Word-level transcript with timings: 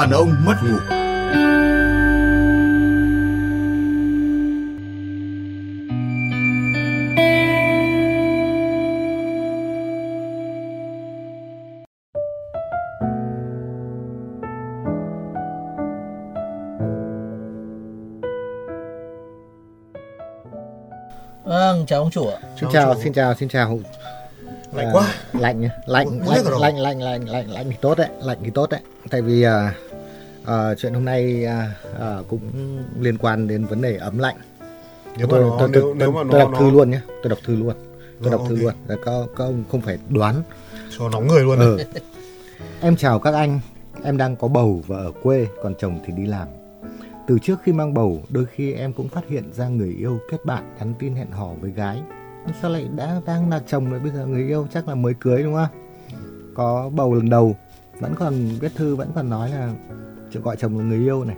đàn 0.00 0.10
ông 0.10 0.34
mất 0.44 0.54
ngủ. 0.62 0.78
Vâng, 21.44 21.86
chào 21.86 22.00
ông 22.00 22.10
chủ 22.10 22.28
ạ. 22.28 22.38
Xin 22.60 22.68
chào, 22.72 22.94
xin 23.02 23.12
chào, 23.12 23.34
xin 23.34 23.48
chào. 23.48 23.78
Lạnh 24.72 24.90
quá. 24.92 25.14
Lạnh 25.32 25.60
nhá, 25.60 25.70
lạnh, 25.86 26.20
lạnh, 26.26 26.44
rồi. 26.44 26.60
lạnh, 26.60 26.78
lạnh, 26.78 27.02
lạnh, 27.02 27.28
lạnh, 27.28 27.50
lạnh 27.50 27.66
thì 27.70 27.76
tốt 27.80 27.98
đấy, 27.98 28.08
lạnh 28.22 28.38
thì 28.44 28.50
tốt 28.54 28.70
đấy. 28.70 28.80
Tại 29.10 29.22
vì 29.22 29.42
à, 29.42 29.74
à, 30.48 30.74
chuyện 30.74 30.94
hôm 30.94 31.04
nay 31.04 31.44
à, 31.44 31.74
à, 32.00 32.18
cũng 32.28 32.40
liên 33.00 33.18
quan 33.18 33.48
đến 33.48 33.64
vấn 33.64 33.82
đề 33.82 33.96
ấm 33.96 34.18
lạnh. 34.18 34.36
Nếu 35.18 35.26
mà 35.26 35.30
tôi, 35.30 35.40
nó 35.40 35.56
tôi, 35.58 35.68
nếu 35.72 35.82
tôi, 35.82 35.94
nếu 35.98 36.12
mà 36.12 36.20
tôi 36.30 36.32
nó 36.32 36.38
đọc 36.38 36.50
thư 36.58 36.64
nó 36.64 36.70
luôn 36.70 36.90
nhé, 36.90 37.00
tôi 37.22 37.30
đọc 37.30 37.38
thư 37.44 37.56
luôn. 37.56 37.74
Tôi 38.22 38.30
Rồi, 38.30 38.32
đọc 38.32 38.42
thư 38.48 38.54
ok. 38.54 38.62
luôn. 38.62 38.74
Là 38.88 38.96
các, 39.04 39.12
các 39.36 39.44
ông 39.44 39.64
không 39.70 39.80
phải 39.80 39.98
đoán. 40.08 40.42
cho 40.98 41.08
nóng 41.08 41.26
người 41.26 41.42
luôn. 41.44 41.58
Ừ. 41.58 41.78
em 42.80 42.96
chào 42.96 43.18
các 43.18 43.34
anh, 43.34 43.60
em 44.02 44.16
đang 44.16 44.36
có 44.36 44.48
bầu 44.48 44.82
và 44.86 44.96
ở 44.96 45.12
quê, 45.22 45.46
còn 45.62 45.74
chồng 45.78 46.00
thì 46.06 46.12
đi 46.16 46.26
làm. 46.26 46.48
Từ 47.26 47.38
trước 47.38 47.56
khi 47.62 47.72
mang 47.72 47.94
bầu, 47.94 48.22
đôi 48.28 48.46
khi 48.46 48.72
em 48.72 48.92
cũng 48.92 49.08
phát 49.08 49.28
hiện 49.28 49.52
ra 49.52 49.68
người 49.68 49.94
yêu 49.98 50.18
kết 50.30 50.44
bạn 50.44 50.74
nhắn 50.78 50.94
tin 50.98 51.14
hẹn 51.14 51.30
hò 51.30 51.48
với 51.60 51.70
gái. 51.70 52.02
Sao 52.62 52.70
lại 52.70 52.88
đã 52.96 53.20
đang 53.26 53.50
là 53.50 53.60
chồng 53.66 53.90
rồi 53.90 54.00
bây 54.00 54.10
giờ 54.10 54.26
người 54.26 54.42
yêu 54.46 54.66
chắc 54.72 54.88
là 54.88 54.94
mới 54.94 55.14
cưới 55.20 55.42
đúng 55.42 55.54
không? 55.54 55.68
Có 56.54 56.90
bầu 56.94 57.14
lần 57.14 57.30
đầu, 57.30 57.56
vẫn 58.00 58.14
còn 58.14 58.34
viết 58.60 58.72
thư 58.74 58.96
vẫn 58.96 59.10
còn 59.14 59.30
nói 59.30 59.50
là 59.50 59.72
chuyện 60.32 60.42
gọi 60.42 60.56
chồng 60.56 60.78
là 60.78 60.84
người 60.84 60.98
yêu 60.98 61.24
này. 61.24 61.36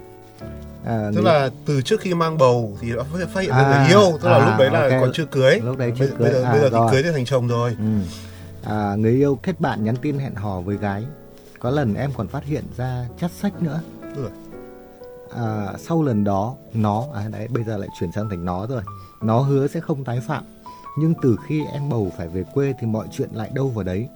À, 0.85 1.11
Tức 1.15 1.21
người- 1.23 1.33
là 1.33 1.51
từ 1.67 1.83
trước 1.83 2.01
khi 2.01 2.15
mang 2.15 2.39
bầu 2.39 2.79
thì 2.81 2.91
đã 2.97 3.03
phát 3.35 3.41
hiện 3.41 3.51
ra 3.51 3.57
À, 3.57 3.79
người 3.79 3.89
yêu, 3.89 4.19
tức 4.23 4.29
là 4.29 4.37
à, 4.39 4.47
lúc 4.51 4.55
đấy 4.59 4.71
là 4.71 4.81
ok. 4.81 5.01
còn 5.01 5.11
chưa 5.15 5.25
cưới. 5.25 5.61
Lúc 5.65 5.79
đấy 5.79 5.91
bây, 5.99 5.99
chưa 6.09 6.15
bây 6.19 6.31
cưới. 6.33 6.33
giờ 6.33 6.43
À, 6.45 6.53
bây 6.53 6.61
giờ 6.61 6.69
thì 6.71 6.77
rồi. 6.77 6.89
cưới 6.93 7.03
thì 7.03 7.11
thành 7.13 7.25
chồng 7.25 7.49
rồi. 7.49 7.77
Ừ. 7.79 7.85
À, 8.63 8.95
người 8.99 9.13
yêu 9.13 9.39
kết 9.43 9.61
bạn 9.61 9.85
nhắn 9.85 9.97
tin 10.03 10.19
hẹn 10.19 10.35
hò 10.35 10.61
với 10.61 10.77
gái. 10.77 11.05
Có 11.59 11.71
lần 11.71 11.95
em 11.95 12.11
còn 12.17 12.29
phát 12.29 12.45
hiện 12.45 12.65
ra 12.77 13.07
chát 13.21 13.31
sách 13.33 13.63
nữa. 13.63 13.81
Ừ. 14.17 14.29
À, 15.37 15.73
sau 15.79 16.03
lần 16.03 16.25
đó 16.25 16.55
nó 16.75 17.05
à 17.15 17.29
đấy 17.33 17.49
bây 17.49 17.65
giờ 17.65 17.77
lại 17.77 17.89
chuyển 18.01 18.13
sang 18.13 18.29
thành 18.29 18.45
nó 18.45 18.67
rồi. 18.67 18.83
Nó 19.23 19.39
hứa 19.41 19.67
sẽ 19.67 19.81
không 19.81 20.05
tái 20.05 20.21
phạm. 20.21 20.45
Nhưng 20.99 21.15
từ 21.23 21.37
khi 21.47 21.63
em 21.73 21.89
bầu 21.89 22.13
phải 22.17 22.29
về 22.29 22.45
quê 22.55 22.75
thì 22.81 22.87
mọi 22.87 23.07
chuyện 23.13 23.29
lại 23.33 23.51
đâu 23.55 23.69
vào 23.69 23.85
đấy. 23.85 24.09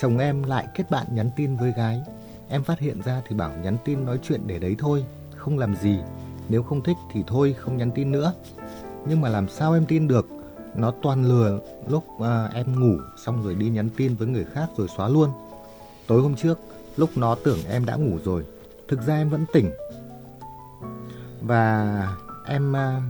Chồng 0.00 0.18
em 0.18 0.42
lại 0.42 0.66
kết 0.74 0.90
bạn 0.90 1.06
nhắn 1.10 1.30
tin 1.36 1.56
với 1.56 1.72
gái. 1.76 2.00
Em 2.48 2.62
phát 2.62 2.78
hiện 2.78 3.02
ra 3.02 3.22
thì 3.28 3.36
bảo 3.36 3.50
nhắn 3.62 3.76
tin 3.84 4.04
nói 4.04 4.18
chuyện 4.22 4.40
để 4.46 4.58
đấy 4.58 4.76
thôi, 4.78 5.04
không 5.36 5.58
làm 5.58 5.76
gì. 5.76 5.98
Nếu 6.48 6.62
không 6.62 6.82
thích 6.82 6.96
thì 7.12 7.24
thôi 7.26 7.56
không 7.58 7.76
nhắn 7.76 7.90
tin 7.94 8.12
nữa. 8.12 8.32
Nhưng 9.08 9.20
mà 9.20 9.28
làm 9.28 9.48
sao 9.48 9.74
em 9.74 9.86
tin 9.86 10.08
được? 10.08 10.28
Nó 10.74 10.92
toàn 11.02 11.24
lừa 11.24 11.60
lúc 11.88 12.04
à, 12.20 12.50
em 12.54 12.80
ngủ 12.80 12.98
xong 13.24 13.42
rồi 13.44 13.54
đi 13.54 13.68
nhắn 13.68 13.88
tin 13.96 14.14
với 14.14 14.28
người 14.28 14.44
khác 14.44 14.66
rồi 14.76 14.88
xóa 14.96 15.08
luôn. 15.08 15.30
Tối 16.06 16.22
hôm 16.22 16.36
trước, 16.36 16.58
lúc 16.96 17.10
nó 17.16 17.36
tưởng 17.44 17.58
em 17.68 17.84
đã 17.84 17.96
ngủ 17.96 18.18
rồi, 18.24 18.44
thực 18.88 19.02
ra 19.02 19.16
em 19.16 19.30
vẫn 19.30 19.44
tỉnh. 19.52 19.70
Và 21.40 22.02
em 22.46 22.76
à, 22.76 23.02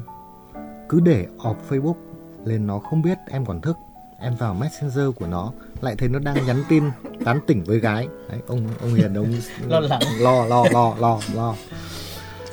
cứ 0.89 1.01
để 1.01 1.27
off 1.39 1.55
Facebook 1.69 1.97
lên 2.45 2.67
nó 2.67 2.79
không 2.79 3.03
biết 3.03 3.19
em 3.31 3.47
còn 3.47 3.61
thức. 3.61 3.77
Em 4.21 4.35
vào 4.37 4.55
Messenger 4.55 5.07
của 5.17 5.27
nó 5.27 5.53
lại 5.81 5.95
thấy 5.99 6.09
nó 6.09 6.19
đang 6.19 6.47
nhắn 6.47 6.63
tin 6.69 6.85
tán 7.25 7.41
tỉnh 7.47 7.65
với 7.65 7.79
gái. 7.79 8.09
Đấy, 8.31 8.41
ông 8.47 8.67
ông 8.81 8.95
Hiền 8.95 9.15
ông 9.15 9.35
Lo 9.69 9.81
lắng. 9.81 10.01
lo 10.19 10.45
lo 10.47 10.65
lo 10.73 10.95
lo 11.01 11.21
lo. 11.35 11.55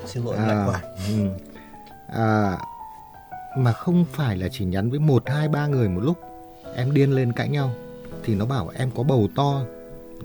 Xin 0.06 0.24
lỗi 0.26 0.36
À, 0.38 0.68
ừ. 1.10 1.28
à, 2.08 2.58
mà 3.58 3.72
không 3.72 4.06
phải 4.14 4.38
là 4.38 4.48
chỉ 4.52 4.66
nhắn 4.66 4.90
với 4.90 5.00
một 5.00 5.24
hai 5.30 5.48
ba 5.48 5.68
người 5.68 5.90
một 5.90 6.02
lúc 6.04 6.18
em 6.76 6.94
điên 6.94 7.12
lên 7.12 7.32
cãi 7.34 7.50
nhau 7.50 7.72
thì 8.24 8.36
nó 8.36 8.46
bảo 8.46 8.72
em 8.76 8.90
có 8.96 9.04
bầu 9.04 9.28
to 9.36 9.62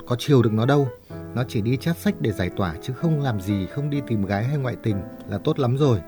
có 0.06 0.16
chiều 0.18 0.42
được 0.42 0.52
nó 0.52 0.66
đâu 0.66 0.88
nó 1.34 1.44
chỉ 1.48 1.60
đi 1.60 1.76
chát 1.76 1.98
sách 1.98 2.14
để 2.20 2.32
giải 2.32 2.50
tỏa 2.56 2.74
chứ 2.82 2.92
không 2.92 3.20
làm 3.22 3.40
gì 3.40 3.66
không 3.66 3.90
đi 3.90 4.00
tìm 4.06 4.24
gái 4.26 4.44
hay 4.44 4.56
ngoại 4.56 4.76
tình 4.82 4.96
là 5.28 5.38
tốt 5.38 5.58
lắm 5.58 5.76
rồi 5.76 5.98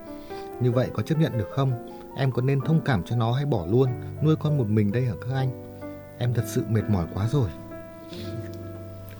như 0.60 0.72
vậy 0.72 0.88
có 0.94 1.02
chấp 1.02 1.18
nhận 1.18 1.38
được 1.38 1.48
không 1.56 1.88
em 2.16 2.32
có 2.32 2.42
nên 2.42 2.60
thông 2.60 2.80
cảm 2.84 3.02
cho 3.02 3.16
nó 3.16 3.32
hay 3.32 3.44
bỏ 3.46 3.66
luôn 3.66 3.88
nuôi 4.22 4.36
con 4.36 4.58
một 4.58 4.68
mình 4.68 4.92
đây 4.92 5.04
hả 5.04 5.12
các 5.20 5.34
anh 5.34 5.50
em 6.18 6.34
thật 6.34 6.44
sự 6.46 6.62
mệt 6.68 6.82
mỏi 6.88 7.06
quá 7.14 7.28
rồi 7.28 7.48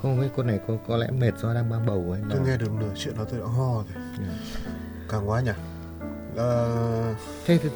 không 0.03 0.21
biết 0.21 0.29
con 0.37 0.47
này 0.47 0.61
có 0.69 0.75
có 0.89 0.97
lẽ 0.97 1.11
mệt 1.11 1.39
do 1.39 1.55
đang 1.55 1.69
mang 1.71 1.87
bầu 1.87 2.05
hay 2.13 2.23
Tôi 2.31 2.41
nghe 2.47 2.57
được 2.57 2.73
nửa 2.81 2.93
chuyện 2.97 3.15
đó 3.19 3.25
tôi 3.31 3.41
đã 3.41 3.47
ho 3.47 3.75
rồi. 3.75 3.85
Ừ. 4.19 4.25
Càng 5.09 5.29
quá 5.29 5.41
nhỉ. 5.41 5.51
Ờ, 6.37 7.15
Thế 7.47 7.59
thì 7.63 7.69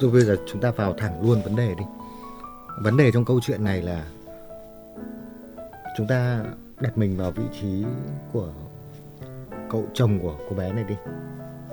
rồi 0.00 0.10
bây 0.10 0.20
giờ 0.20 0.36
chúng 0.46 0.60
ta 0.60 0.70
vào 0.70 0.94
thẳng 0.98 1.22
luôn 1.28 1.42
vấn 1.42 1.56
đề 1.56 1.74
đi. 1.74 1.84
Vấn 2.82 2.96
đề 2.96 3.10
trong 3.12 3.24
câu 3.24 3.40
chuyện 3.42 3.64
này 3.64 3.82
là 3.82 4.04
chúng 5.96 6.06
ta 6.06 6.44
đặt 6.80 6.98
mình 6.98 7.16
vào 7.16 7.30
vị 7.30 7.42
trí 7.60 7.84
của 8.32 8.48
cậu 9.70 9.86
chồng 9.94 10.18
của 10.22 10.34
cô 10.50 10.56
bé 10.56 10.72
này 10.72 10.84
đi. 10.84 10.94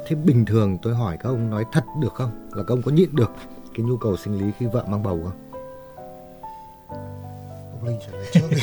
Thế 0.07 0.15
bình 0.15 0.45
thường 0.45 0.77
tôi 0.81 0.95
hỏi 0.95 1.17
các 1.19 1.29
ông 1.29 1.49
nói 1.49 1.65
thật 1.71 1.83
được 2.01 2.13
không? 2.13 2.31
Là 2.51 2.63
các 2.63 2.73
ông 2.73 2.81
có 2.81 2.91
nhịn 2.91 3.15
được 3.15 3.31
cái 3.75 3.85
nhu 3.85 3.97
cầu 3.97 4.17
sinh 4.17 4.37
lý 4.37 4.51
khi 4.59 4.65
vợ 4.65 4.83
mang 4.87 5.03
bầu 5.03 5.19
không? 5.23 5.47
ông 7.71 7.85
Linh 7.85 7.99
trả 8.05 8.17
lời 8.17 8.25
trước 8.33 8.41
đi. 8.51 8.57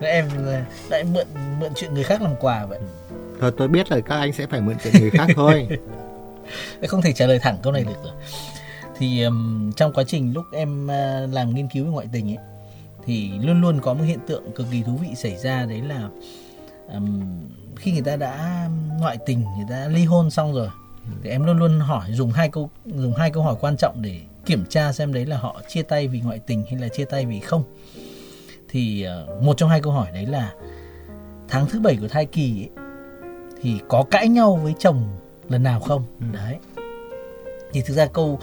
Lại 0.00 0.12
em 0.12 0.28
lại 0.90 1.04
mượn 1.04 1.26
mượn 1.60 1.72
chuyện 1.74 1.94
người 1.94 2.04
khác 2.04 2.22
làm 2.22 2.34
quà 2.40 2.66
vậy. 2.66 2.78
Thôi 3.40 3.52
tôi 3.56 3.68
biết 3.68 3.90
là 3.90 4.00
các 4.00 4.16
anh 4.16 4.32
sẽ 4.32 4.46
phải 4.46 4.60
mượn 4.60 4.76
chuyện 4.84 4.94
người 5.00 5.10
khác 5.10 5.26
thôi. 5.34 5.68
Không 6.88 7.02
thể 7.02 7.12
trả 7.12 7.26
lời 7.26 7.38
thẳng 7.38 7.56
câu 7.62 7.72
này 7.72 7.84
được 7.84 8.04
rồi. 8.04 8.12
Thì 8.98 9.22
ừm, 9.22 9.72
trong 9.76 9.92
quá 9.92 10.04
trình 10.06 10.32
lúc 10.32 10.44
em 10.52 10.86
ờ, 10.86 11.26
làm 11.26 11.54
nghiên 11.54 11.68
cứu 11.68 11.84
về 11.84 11.90
ngoại 11.90 12.08
tình 12.12 12.30
ấy 12.30 12.38
thì 13.08 13.30
luôn 13.42 13.60
luôn 13.60 13.80
có 13.80 13.94
một 13.94 14.04
hiện 14.04 14.18
tượng 14.26 14.52
cực 14.52 14.66
kỳ 14.70 14.82
thú 14.82 14.96
vị 15.02 15.08
xảy 15.14 15.36
ra 15.36 15.66
đấy 15.66 15.82
là 15.82 16.08
ừm, 16.88 17.48
khi 17.76 17.92
người 17.92 18.02
ta 18.02 18.16
đã 18.16 18.68
ngoại 18.98 19.18
tình, 19.26 19.40
người 19.56 19.66
ta 19.70 19.88
ly 19.88 20.04
hôn 20.04 20.30
xong 20.30 20.54
rồi 20.54 20.68
thì 21.22 21.30
em 21.30 21.44
luôn 21.44 21.58
luôn 21.58 21.80
hỏi 21.80 22.08
dùng 22.12 22.30
hai 22.30 22.48
câu 22.48 22.70
dùng 22.84 23.14
hai 23.14 23.30
câu 23.30 23.42
hỏi 23.42 23.56
quan 23.60 23.76
trọng 23.76 24.02
để 24.02 24.20
kiểm 24.46 24.64
tra 24.68 24.92
xem 24.92 25.12
đấy 25.12 25.26
là 25.26 25.38
họ 25.38 25.62
chia 25.68 25.82
tay 25.82 26.08
vì 26.08 26.20
ngoại 26.20 26.38
tình 26.38 26.64
hay 26.70 26.80
là 26.80 26.88
chia 26.88 27.04
tay 27.04 27.26
vì 27.26 27.40
không. 27.40 27.64
Thì 28.68 29.02
ờ, 29.02 29.26
một 29.42 29.56
trong 29.56 29.70
hai 29.70 29.80
câu 29.80 29.92
hỏi 29.92 30.08
đấy 30.12 30.26
là 30.26 30.52
tháng 31.48 31.66
thứ 31.66 31.80
bảy 31.80 31.96
của 32.00 32.08
thai 32.08 32.26
kỳ 32.26 32.62
ấy, 32.62 32.84
thì 33.62 33.80
có 33.88 34.04
cãi 34.10 34.28
nhau 34.28 34.56
với 34.56 34.74
chồng 34.78 35.04
lần 35.48 35.62
nào 35.62 35.80
không? 35.80 36.04
Đấy. 36.32 36.56
Thì 37.72 37.82
thực 37.82 37.94
ra 37.94 38.06
câu 38.06 38.40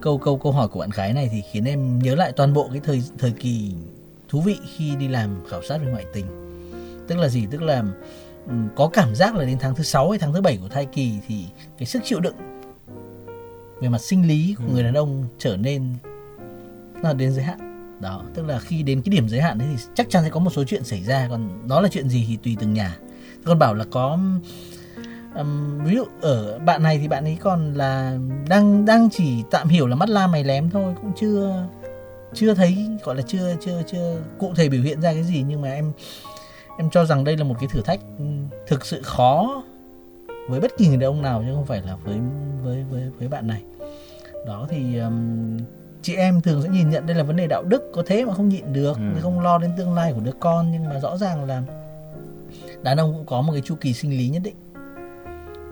câu 0.00 0.18
câu 0.18 0.38
câu 0.38 0.52
hỏi 0.52 0.68
của 0.68 0.80
bạn 0.80 0.90
gái 0.90 1.12
này 1.12 1.28
thì 1.32 1.42
khiến 1.52 1.64
em 1.64 1.98
nhớ 1.98 2.14
lại 2.14 2.32
toàn 2.32 2.52
bộ 2.52 2.68
cái 2.72 2.80
thời 2.84 3.02
thời 3.18 3.30
kỳ 3.30 3.74
thú 4.28 4.40
vị 4.40 4.58
khi 4.76 4.96
đi 4.96 5.08
làm 5.08 5.44
khảo 5.48 5.62
sát 5.62 5.78
về 5.78 5.90
ngoại 5.90 6.04
tình. 6.14 6.26
Tức 7.08 7.18
là 7.18 7.28
gì? 7.28 7.46
Tức 7.50 7.62
là 7.62 7.84
có 8.76 8.88
cảm 8.88 9.14
giác 9.14 9.36
là 9.36 9.44
đến 9.44 9.58
tháng 9.60 9.74
thứ 9.74 9.84
sáu 9.84 10.10
hay 10.10 10.18
tháng 10.18 10.32
thứ 10.32 10.40
bảy 10.40 10.56
của 10.62 10.68
thai 10.68 10.86
kỳ 10.86 11.12
thì 11.28 11.44
cái 11.78 11.86
sức 11.86 12.02
chịu 12.04 12.20
đựng 12.20 12.36
về 13.80 13.88
mặt 13.88 14.00
sinh 14.00 14.28
lý 14.28 14.54
của 14.58 14.64
người 14.72 14.82
đàn 14.82 14.94
ông 14.94 15.24
trở 15.38 15.56
nên 15.56 15.94
nó 17.02 17.12
đến 17.12 17.32
giới 17.32 17.44
hạn. 17.44 17.58
Đó 18.00 18.22
tức 18.34 18.46
là 18.46 18.58
khi 18.58 18.82
đến 18.82 19.02
cái 19.02 19.10
điểm 19.10 19.28
giới 19.28 19.40
hạn 19.40 19.58
đấy 19.58 19.68
thì 19.72 19.84
chắc 19.94 20.10
chắn 20.10 20.24
sẽ 20.24 20.30
có 20.30 20.40
một 20.40 20.50
số 20.50 20.64
chuyện 20.64 20.84
xảy 20.84 21.02
ra. 21.04 21.26
Còn 21.30 21.68
đó 21.68 21.80
là 21.80 21.88
chuyện 21.88 22.08
gì 22.08 22.24
thì 22.28 22.36
tùy 22.36 22.56
từng 22.60 22.72
nhà. 22.72 22.96
Con 23.44 23.58
bảo 23.58 23.74
là 23.74 23.84
có 23.90 24.18
ừm, 25.34 25.84
ví 25.84 25.96
dụ 25.96 26.04
ở 26.20 26.58
bạn 26.58 26.82
này 26.82 26.98
thì 26.98 27.08
bạn 27.08 27.24
ấy 27.24 27.38
còn 27.40 27.74
là 27.74 28.18
đang 28.48 28.84
đang 28.84 29.10
chỉ 29.10 29.42
tạm 29.50 29.68
hiểu 29.68 29.86
là 29.86 29.96
mắt 29.96 30.08
la 30.08 30.26
mày 30.26 30.44
lém 30.44 30.70
thôi 30.70 30.94
cũng 31.02 31.12
chưa 31.20 31.66
chưa 32.34 32.54
thấy 32.54 32.86
gọi 33.04 33.16
là 33.16 33.22
chưa 33.22 33.56
chưa 33.60 33.82
chưa 33.86 34.20
cụ 34.38 34.52
thể 34.56 34.68
biểu 34.68 34.82
hiện 34.82 35.00
ra 35.00 35.12
cái 35.12 35.24
gì. 35.24 35.44
Nhưng 35.48 35.60
mà 35.60 35.68
em 35.68 35.92
em 36.78 36.90
cho 36.90 37.04
rằng 37.04 37.24
đây 37.24 37.36
là 37.36 37.44
một 37.44 37.54
cái 37.60 37.68
thử 37.72 37.82
thách 37.82 38.00
ừm, 38.18 38.46
thực 38.66 38.86
sự 38.86 39.02
khó 39.02 39.62
với 40.48 40.60
bất 40.60 40.76
kỳ 40.78 40.88
người 40.88 40.96
đàn 40.96 41.10
ông 41.10 41.22
nào 41.22 41.42
chứ 41.46 41.54
không 41.54 41.66
phải 41.66 41.82
là 41.82 41.96
với 42.04 42.18
với 42.64 42.84
với 42.90 43.10
với 43.18 43.28
bạn 43.28 43.46
này. 43.46 43.62
Đó 44.46 44.66
thì 44.70 44.98
ừm, 44.98 45.58
chị 46.02 46.14
em 46.14 46.40
thường 46.40 46.62
sẽ 46.62 46.68
nhìn 46.68 46.90
nhận 46.90 47.06
đây 47.06 47.16
là 47.16 47.22
vấn 47.22 47.36
đề 47.36 47.46
đạo 47.46 47.62
đức 47.62 47.90
có 47.94 48.02
thế 48.06 48.24
mà 48.24 48.34
không 48.34 48.48
nhịn 48.48 48.72
được 48.72 48.96
Ừ. 48.96 49.20
không 49.22 49.40
lo 49.40 49.58
đến 49.58 49.70
tương 49.76 49.94
lai 49.94 50.12
của 50.12 50.20
đứa 50.20 50.32
con 50.40 50.70
nhưng 50.72 50.88
mà 50.88 50.98
rõ 51.00 51.16
ràng 51.16 51.44
là 51.44 51.62
đàn 52.82 52.96
ông 52.96 53.12
cũng 53.12 53.26
có 53.26 53.40
một 53.42 53.52
cái 53.52 53.62
chu 53.64 53.74
kỳ 53.80 53.92
sinh 53.94 54.10
lý 54.10 54.28
nhất 54.28 54.42
định. 54.44 54.56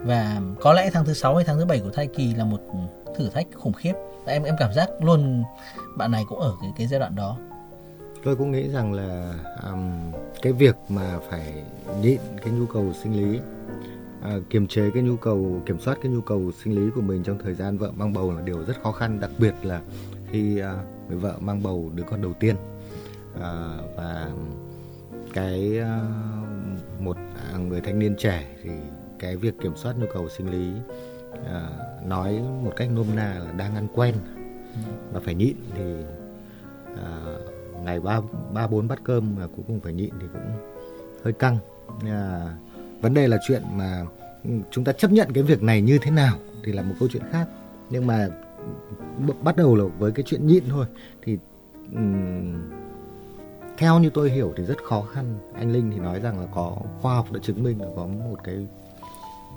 Và 0.02 0.40
có 0.60 0.72
lẽ 0.72 0.90
tháng 0.92 1.04
thứ 1.04 1.14
sáu 1.14 1.34
hay 1.36 1.44
tháng 1.44 1.58
thứ 1.58 1.64
bảy 1.64 1.78
của 1.80 1.90
thai 1.90 2.06
kỳ 2.06 2.34
là 2.34 2.44
một 2.44 2.58
thử 3.16 3.28
thách 3.30 3.46
khủng 3.54 3.72
khiếp. 3.72 3.92
Em 4.26 4.42
em 4.42 4.54
cảm 4.58 4.72
giác 4.72 4.88
luôn 5.00 5.42
bạn 5.96 6.10
này 6.10 6.24
cũng 6.28 6.38
ở 6.40 6.52
cái 6.60 6.70
cái 6.78 6.86
giai 6.86 7.00
đoạn 7.00 7.14
đó 7.16 7.38
Tôi 8.26 8.36
cũng 8.36 8.52
nghĩ 8.52 8.68
rằng 8.68 8.92
là 8.92 9.34
um, 9.62 10.12
cái 10.42 10.52
việc 10.52 10.76
mà 10.88 11.18
phải 11.30 11.64
nhịn 12.02 12.20
cái 12.42 12.52
nhu 12.52 12.66
cầu 12.66 12.92
sinh 13.02 13.12
lý 13.12 13.40
à, 14.22 14.36
kiềm 14.50 14.66
chế 14.66 14.90
cái 14.94 15.02
nhu 15.02 15.16
cầu 15.16 15.62
kiểm 15.66 15.80
soát 15.80 15.98
cái 16.02 16.12
nhu 16.12 16.20
cầu 16.20 16.52
sinh 16.62 16.74
lý 16.74 16.90
của 16.94 17.00
mình 17.00 17.22
trong 17.22 17.38
thời 17.38 17.54
gian 17.54 17.78
vợ 17.78 17.90
mang 17.96 18.12
bầu 18.12 18.32
là 18.32 18.42
điều 18.42 18.64
rất 18.64 18.82
khó 18.82 18.92
khăn 18.92 19.20
đặc 19.20 19.30
biệt 19.38 19.54
là 19.62 19.80
khi 20.30 20.58
à, 20.58 20.74
người 21.08 21.18
vợ 21.18 21.34
mang 21.40 21.62
bầu 21.62 21.90
đứa 21.94 22.02
con 22.02 22.22
đầu 22.22 22.32
tiên. 22.40 22.56
À, 23.40 23.78
và 23.96 24.30
cái 25.34 25.78
à, 25.78 26.00
một 27.00 27.16
à, 27.52 27.58
người 27.58 27.80
thanh 27.80 27.98
niên 27.98 28.14
trẻ 28.18 28.46
thì 28.62 28.70
cái 29.18 29.36
việc 29.36 29.54
kiểm 29.62 29.76
soát 29.76 29.94
nhu 29.98 30.06
cầu 30.14 30.28
sinh 30.28 30.50
lý 30.50 30.80
à, 31.46 31.68
nói 32.06 32.40
một 32.64 32.72
cách 32.76 32.88
nôm 32.94 33.06
na 33.14 33.40
là 33.44 33.52
đang 33.52 33.74
ăn 33.74 33.86
quen 33.94 34.14
và 35.12 35.20
phải 35.20 35.34
nhịn 35.34 35.56
thì 35.74 35.94
à, 36.96 37.36
ngày 37.86 38.00
ba 38.00 38.20
ba 38.52 38.66
bốn 38.66 38.88
bát 38.88 38.98
cơm 39.04 39.36
mà 39.36 39.46
cuối 39.46 39.64
cùng 39.68 39.80
phải 39.80 39.92
nhịn 39.92 40.10
thì 40.20 40.26
cũng 40.32 40.52
hơi 41.24 41.32
căng. 41.32 41.58
À, 42.04 42.54
vấn 43.00 43.14
đề 43.14 43.28
là 43.28 43.38
chuyện 43.48 43.62
mà 43.74 44.04
chúng 44.70 44.84
ta 44.84 44.92
chấp 44.92 45.12
nhận 45.12 45.32
cái 45.32 45.42
việc 45.42 45.62
này 45.62 45.82
như 45.82 45.98
thế 46.02 46.10
nào 46.10 46.36
thì 46.64 46.72
là 46.72 46.82
một 46.82 46.94
câu 47.00 47.08
chuyện 47.12 47.22
khác. 47.30 47.48
Nhưng 47.90 48.06
mà 48.06 48.28
bắt 49.42 49.56
đầu 49.56 49.76
là 49.76 49.84
với 49.98 50.12
cái 50.12 50.22
chuyện 50.26 50.46
nhịn 50.46 50.64
thôi 50.68 50.86
thì 51.22 51.38
um, 51.94 52.62
theo 53.78 53.98
như 53.98 54.10
tôi 54.10 54.30
hiểu 54.30 54.52
thì 54.56 54.64
rất 54.64 54.84
khó 54.84 55.02
khăn. 55.02 55.38
Anh 55.54 55.72
linh 55.72 55.90
thì 55.90 55.98
nói 55.98 56.20
rằng 56.20 56.40
là 56.40 56.46
có 56.54 56.76
khoa 57.00 57.14
học 57.14 57.32
đã 57.32 57.40
chứng 57.42 57.62
minh 57.62 57.80
là 57.80 57.88
có 57.96 58.06
một 58.06 58.38
cái 58.44 58.66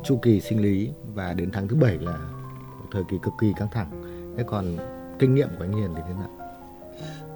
chu 0.04 0.20
kỳ 0.22 0.42
sinh 0.42 0.62
lý 0.62 0.92
và 1.14 1.34
đến 1.34 1.52
tháng 1.52 1.68
thứ 1.68 1.76
bảy 1.76 1.98
là 1.98 2.18
một 2.80 2.86
thời 2.92 3.04
kỳ 3.10 3.18
cực 3.24 3.34
kỳ 3.42 3.54
căng 3.58 3.70
thẳng. 3.72 4.04
Thế 4.38 4.44
còn 4.48 4.78
kinh 5.20 5.36
nghiệm 5.36 5.50
của 5.58 5.64
anh 5.64 5.74
hiền 5.74 5.90
thì 5.96 6.02
thế 6.08 6.14
nào? 6.14 6.30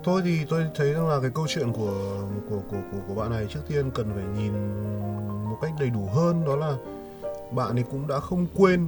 Tôi 0.04 0.22
thì 0.22 0.46
tôi 0.50 0.66
thấy 0.76 0.94
rằng 0.94 1.08
là 1.08 1.20
cái 1.22 1.32
câu 1.36 1.46
chuyện 1.48 1.74
của 1.74 2.24
của 2.50 2.62
của 2.70 2.78
của, 2.92 2.98
của 3.08 3.16
bạn 3.16 3.30
này 3.32 3.48
trước 3.50 3.60
tiên 3.68 3.92
cần 3.92 4.10
phải 4.16 4.24
nhìn 4.38 4.54
một 5.50 5.58
cách 5.62 5.72
đầy 5.80 5.90
đủ 5.90 6.10
hơn 6.14 6.46
đó 6.46 6.56
là 6.56 6.76
bạn 7.52 7.76
ấy 7.76 7.84
cũng 7.92 8.08
đã 8.08 8.20
không 8.20 8.46
quên 8.56 8.88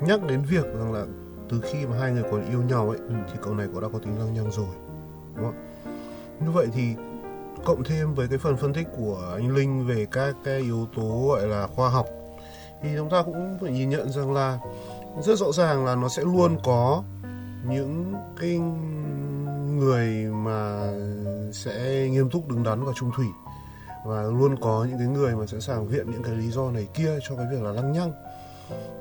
nhắc 0.00 0.22
đến 0.26 0.42
việc 0.42 0.64
rằng 0.64 0.92
là 0.92 1.04
từ 1.48 1.60
khi 1.60 1.86
mà 1.86 1.98
hai 1.98 2.12
người 2.12 2.22
còn 2.30 2.50
yêu 2.50 2.62
nhau 2.62 2.88
ấy 2.88 2.98
ừ. 2.98 3.14
thì 3.32 3.38
cậu 3.42 3.54
này 3.54 3.66
cũng 3.72 3.82
đã 3.82 3.88
có 3.92 3.98
tính 3.98 4.18
lăng 4.18 4.34
nhăng 4.34 4.50
rồi 4.50 4.74
đúng 5.34 5.44
không 5.44 5.54
như 6.40 6.50
vậy 6.50 6.66
thì 6.74 6.94
cộng 7.64 7.84
thêm 7.84 8.14
với 8.14 8.28
cái 8.28 8.38
phần 8.38 8.56
phân 8.56 8.72
tích 8.72 8.88
của 8.96 9.32
anh 9.32 9.54
Linh 9.54 9.86
về 9.86 10.06
các 10.10 10.36
cái 10.44 10.60
yếu 10.60 10.86
tố 10.96 11.28
gọi 11.28 11.46
là 11.46 11.66
khoa 11.66 11.90
học 11.90 12.06
thì 12.82 12.88
chúng 12.96 13.10
ta 13.10 13.22
cũng 13.22 13.58
phải 13.60 13.72
nhìn 13.72 13.90
nhận 13.90 14.10
rằng 14.10 14.32
là 14.32 14.58
rất 15.22 15.38
rõ 15.38 15.52
ràng 15.52 15.84
là 15.84 15.94
nó 15.94 16.08
sẽ 16.08 16.22
luôn 16.22 16.58
có 16.64 17.02
những 17.68 18.14
cái 18.40 18.60
người 19.78 20.08
mà 20.32 20.88
sẽ 21.52 22.08
nghiêm 22.10 22.30
túc 22.30 22.48
đứng 22.48 22.62
đắn 22.62 22.84
và 22.84 22.92
trung 22.96 23.10
thủy 23.16 23.26
và 24.06 24.22
luôn 24.22 24.56
có 24.60 24.86
những 24.88 24.98
cái 24.98 25.06
người 25.06 25.36
mà 25.36 25.46
sẵn 25.46 25.60
sàng 25.60 25.88
viện 25.88 26.10
những 26.10 26.22
cái 26.22 26.34
lý 26.34 26.50
do 26.50 26.70
này 26.70 26.88
kia 26.94 27.18
cho 27.28 27.36
cái 27.36 27.46
việc 27.52 27.62
là 27.62 27.72
lăng 27.72 27.92
nhăng. 27.92 28.12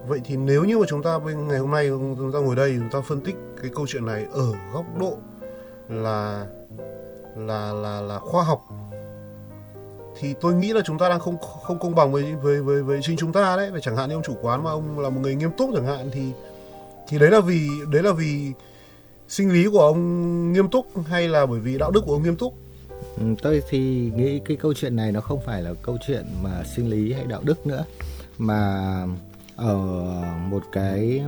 Vậy 0.08 0.22
thì 0.26 0.36
nếu 0.36 0.64
như 0.64 0.80
mà 0.80 0.86
chúng 0.90 1.04
ta 1.04 1.20
bên 1.20 1.48
ngày 1.48 1.60
hôm 1.60 1.72
nay 1.72 1.88
chúng 1.90 2.32
ta 2.34 2.40
ngồi 2.40 2.56
đây 2.56 2.76
chúng 2.80 2.90
ta 2.92 3.02
phân 3.08 3.22
tích 3.22 3.36
cái 3.62 3.72
câu 3.76 3.86
chuyện 3.88 4.06
này 4.06 4.26
ở 4.34 4.52
góc 4.74 4.86
độ 5.00 5.18
là 5.90 6.48
là 7.36 7.74
là 7.74 8.02
là 8.02 8.20
khoa 8.20 8.44
học, 8.44 8.62
thì 10.20 10.34
tôi 10.42 10.54
nghĩ 10.54 10.74
là 10.74 10.82
chúng 10.86 10.98
ta 10.98 11.10
đang 11.10 11.20
không 11.20 11.38
không 11.64 11.80
công 11.80 11.96
bằng 11.96 12.12
với 12.12 12.36
với 12.36 12.62
với 12.62 12.84
với 12.84 13.00
chính 13.04 13.18
chúng 13.18 13.34
ta 13.34 13.58
đấy. 13.58 13.72
Và 13.72 13.80
chẳng 13.80 13.98
hạn 13.98 14.10
như 14.10 14.16
ông 14.16 14.24
chủ 14.24 14.34
quán 14.42 14.64
mà 14.64 14.72
ông 14.72 15.00
là 15.00 15.10
một 15.10 15.20
người 15.22 15.36
nghiêm 15.36 15.52
túc 15.58 15.70
chẳng 15.74 15.86
hạn 15.86 16.10
thì 16.12 16.32
thì 17.08 17.20
đấy 17.20 17.32
là 17.32 17.40
vì, 17.40 17.70
đấy 17.92 18.04
là 18.04 18.12
vì 18.12 18.54
sinh 19.28 19.52
lý 19.52 19.68
của 19.68 19.80
ông 19.80 20.54
nghiêm 20.54 20.70
túc 20.70 20.88
hay 21.06 21.28
là 21.28 21.46
bởi 21.46 21.60
vì 21.60 21.78
đạo 21.78 21.92
đức 21.92 22.02
của 22.06 22.14
ông 22.14 22.24
nghiêm 22.24 22.36
túc? 22.36 22.54
Ừ, 23.18 23.24
tôi 23.42 23.64
thì 23.70 23.80
nghĩ 24.16 24.40
cái 24.40 24.58
câu 24.58 24.74
chuyện 24.74 24.96
này 24.96 25.12
nó 25.12 25.22
không 25.22 25.40
phải 25.46 25.62
là 25.62 25.74
câu 25.82 25.98
chuyện 26.08 26.26
mà 26.44 26.64
sinh 26.76 26.90
lý 26.90 27.14
hay 27.14 27.26
đạo 27.26 27.42
đức 27.44 27.68
nữa 27.68 27.86
mà 28.38 29.04
ở 29.56 29.76
một 30.50 30.64
cái 30.72 31.22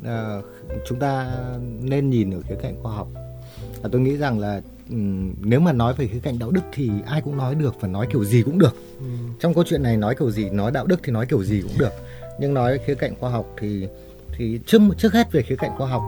uh, 0.00 0.44
chúng 0.86 0.98
ta 0.98 1.32
nên 1.80 2.10
nhìn 2.10 2.30
ở 2.30 2.40
khía 2.48 2.56
cạnh 2.62 2.76
khoa 2.82 2.92
học. 2.92 3.08
Và 3.82 3.88
tôi 3.92 4.00
nghĩ 4.00 4.16
rằng 4.16 4.38
là 4.38 4.60
um, 4.90 5.34
nếu 5.40 5.60
mà 5.60 5.72
nói 5.72 5.94
về 5.94 6.06
khía 6.06 6.20
cạnh 6.22 6.38
đạo 6.38 6.50
đức 6.50 6.62
thì 6.72 6.90
ai 7.06 7.20
cũng 7.20 7.36
nói 7.36 7.54
được 7.54 7.74
và 7.80 7.88
nói 7.88 8.06
kiểu 8.12 8.24
gì 8.24 8.42
cũng 8.42 8.58
được. 8.58 8.76
Ừ. 8.98 9.06
trong 9.40 9.54
câu 9.54 9.64
chuyện 9.64 9.82
này 9.82 9.96
nói 9.96 10.14
kiểu 10.18 10.30
gì 10.30 10.50
nói 10.50 10.70
đạo 10.70 10.86
đức 10.86 11.00
thì 11.02 11.12
nói 11.12 11.26
kiểu 11.26 11.44
gì 11.44 11.62
cũng 11.62 11.78
được. 11.78 11.92
Nhưng 12.40 12.54
nói 12.54 12.78
khía 12.86 12.94
cạnh 12.94 13.14
khoa 13.20 13.30
học 13.30 13.46
thì 13.60 13.88
thì 14.36 14.60
trước 14.66 14.82
trước 14.98 15.12
hết 15.12 15.32
về 15.32 15.42
khía 15.42 15.56
cạnh 15.56 15.70
khoa 15.76 15.88
học 15.88 16.02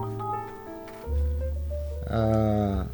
uh, 2.05 2.87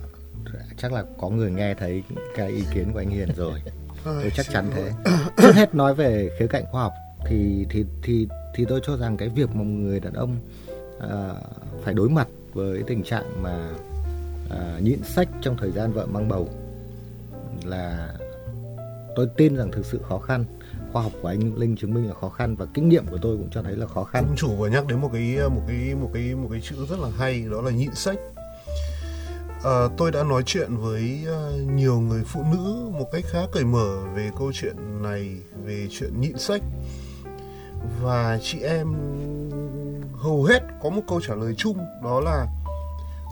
chắc 0.78 0.94
là 0.94 1.04
có 1.22 1.30
người 1.30 1.52
nghe 1.52 1.74
thấy 1.74 2.04
cái 2.36 2.50
ý 2.50 2.64
kiến 2.74 2.94
của 2.94 3.00
anh 3.00 3.10
Hiền 3.10 3.30
rồi. 3.36 3.62
Tôi 4.04 4.32
chắc 4.36 4.46
chắn 4.50 4.70
thế. 4.74 4.92
Trước 5.38 5.56
hết 5.56 5.76
nói 5.76 5.96
về 5.96 6.30
khía 6.40 6.48
cạnh 6.48 6.64
khoa 6.72 6.82
học 6.82 6.94
thì 7.26 7.66
thì 7.70 7.86
thì 8.02 8.28
thì 8.56 8.66
tôi 8.66 8.80
cho 8.84 8.98
rằng 8.98 9.18
cái 9.18 9.30
việc 9.30 9.50
mà 9.50 9.56
một 9.56 9.64
người 9.64 10.00
đàn 10.00 10.14
ông 10.14 10.38
uh, 10.98 11.04
phải 11.84 11.94
đối 11.94 12.10
mặt 12.10 12.28
với 12.54 12.84
tình 12.88 13.04
trạng 13.04 13.44
mà 13.44 13.70
uh, 14.46 14.84
nhịn 14.84 15.04
sách 15.04 15.28
trong 15.42 15.58
thời 15.58 15.72
gian 15.72 15.94
vợ 15.94 16.06
mang 16.06 16.30
bầu 16.30 16.50
là 17.64 18.14
tôi 19.16 19.28
tin 19.38 19.56
rằng 19.56 19.72
thực 19.72 19.86
sự 19.86 20.00
khó 20.10 20.20
khăn. 20.20 20.46
Khoa 20.94 21.02
học 21.04 21.12
của 21.22 21.28
anh 21.28 21.56
Linh 21.56 21.76
chứng 21.76 21.94
minh 21.94 22.08
là 22.08 22.14
khó 22.14 22.30
khăn 22.30 22.56
và 22.56 22.66
kinh 22.74 22.90
nghiệm 22.90 23.06
của 23.06 23.18
tôi 23.22 23.38
cũng 23.38 23.50
cho 23.52 23.64
thấy 23.64 23.76
là 23.76 23.88
khó 23.88 24.04
khăn. 24.04 24.26
Ông 24.28 24.36
chủ 24.38 24.56
vừa 24.56 24.68
nhắc 24.68 24.88
đến 24.88 25.02
một 25.02 25.10
cái 25.14 25.38
một 25.50 25.62
cái 25.68 25.96
một 25.96 26.10
cái 26.14 26.36
một 26.36 26.48
cái 26.52 26.62
chữ 26.62 26.76
rất 26.90 27.00
là 27.00 27.10
hay 27.18 27.46
đó 27.52 27.62
là 27.62 27.72
nhịn 27.72 27.96
sách 27.96 28.18
à, 29.64 29.88
tôi 29.98 30.12
đã 30.12 30.24
nói 30.24 30.44
chuyện 30.46 30.78
với 30.78 31.24
ờ, 31.28 31.52
nhiều 31.52 32.00
người 32.00 32.24
phụ 32.26 32.44
nữ 32.52 32.90
một 32.92 33.06
cách 33.12 33.24
khá 33.28 33.40
cởi 33.52 33.66
mở 33.66 33.98
về 34.16 34.32
câu 34.38 34.52
chuyện 34.54 35.04
này 35.04 35.38
về 35.64 35.88
chuyện 35.92 36.22
nhịn 36.22 36.38
sách. 36.38 36.62
Và 38.02 38.40
chị 38.44 38.60
em 38.60 38.94
hầu 40.14 40.44
hết 40.44 40.60
có 40.84 40.90
một 40.90 41.02
câu 41.08 41.22
trả 41.28 41.36
lời 41.36 41.54
chung 41.58 41.78
đó 42.04 42.20
là 42.20 42.48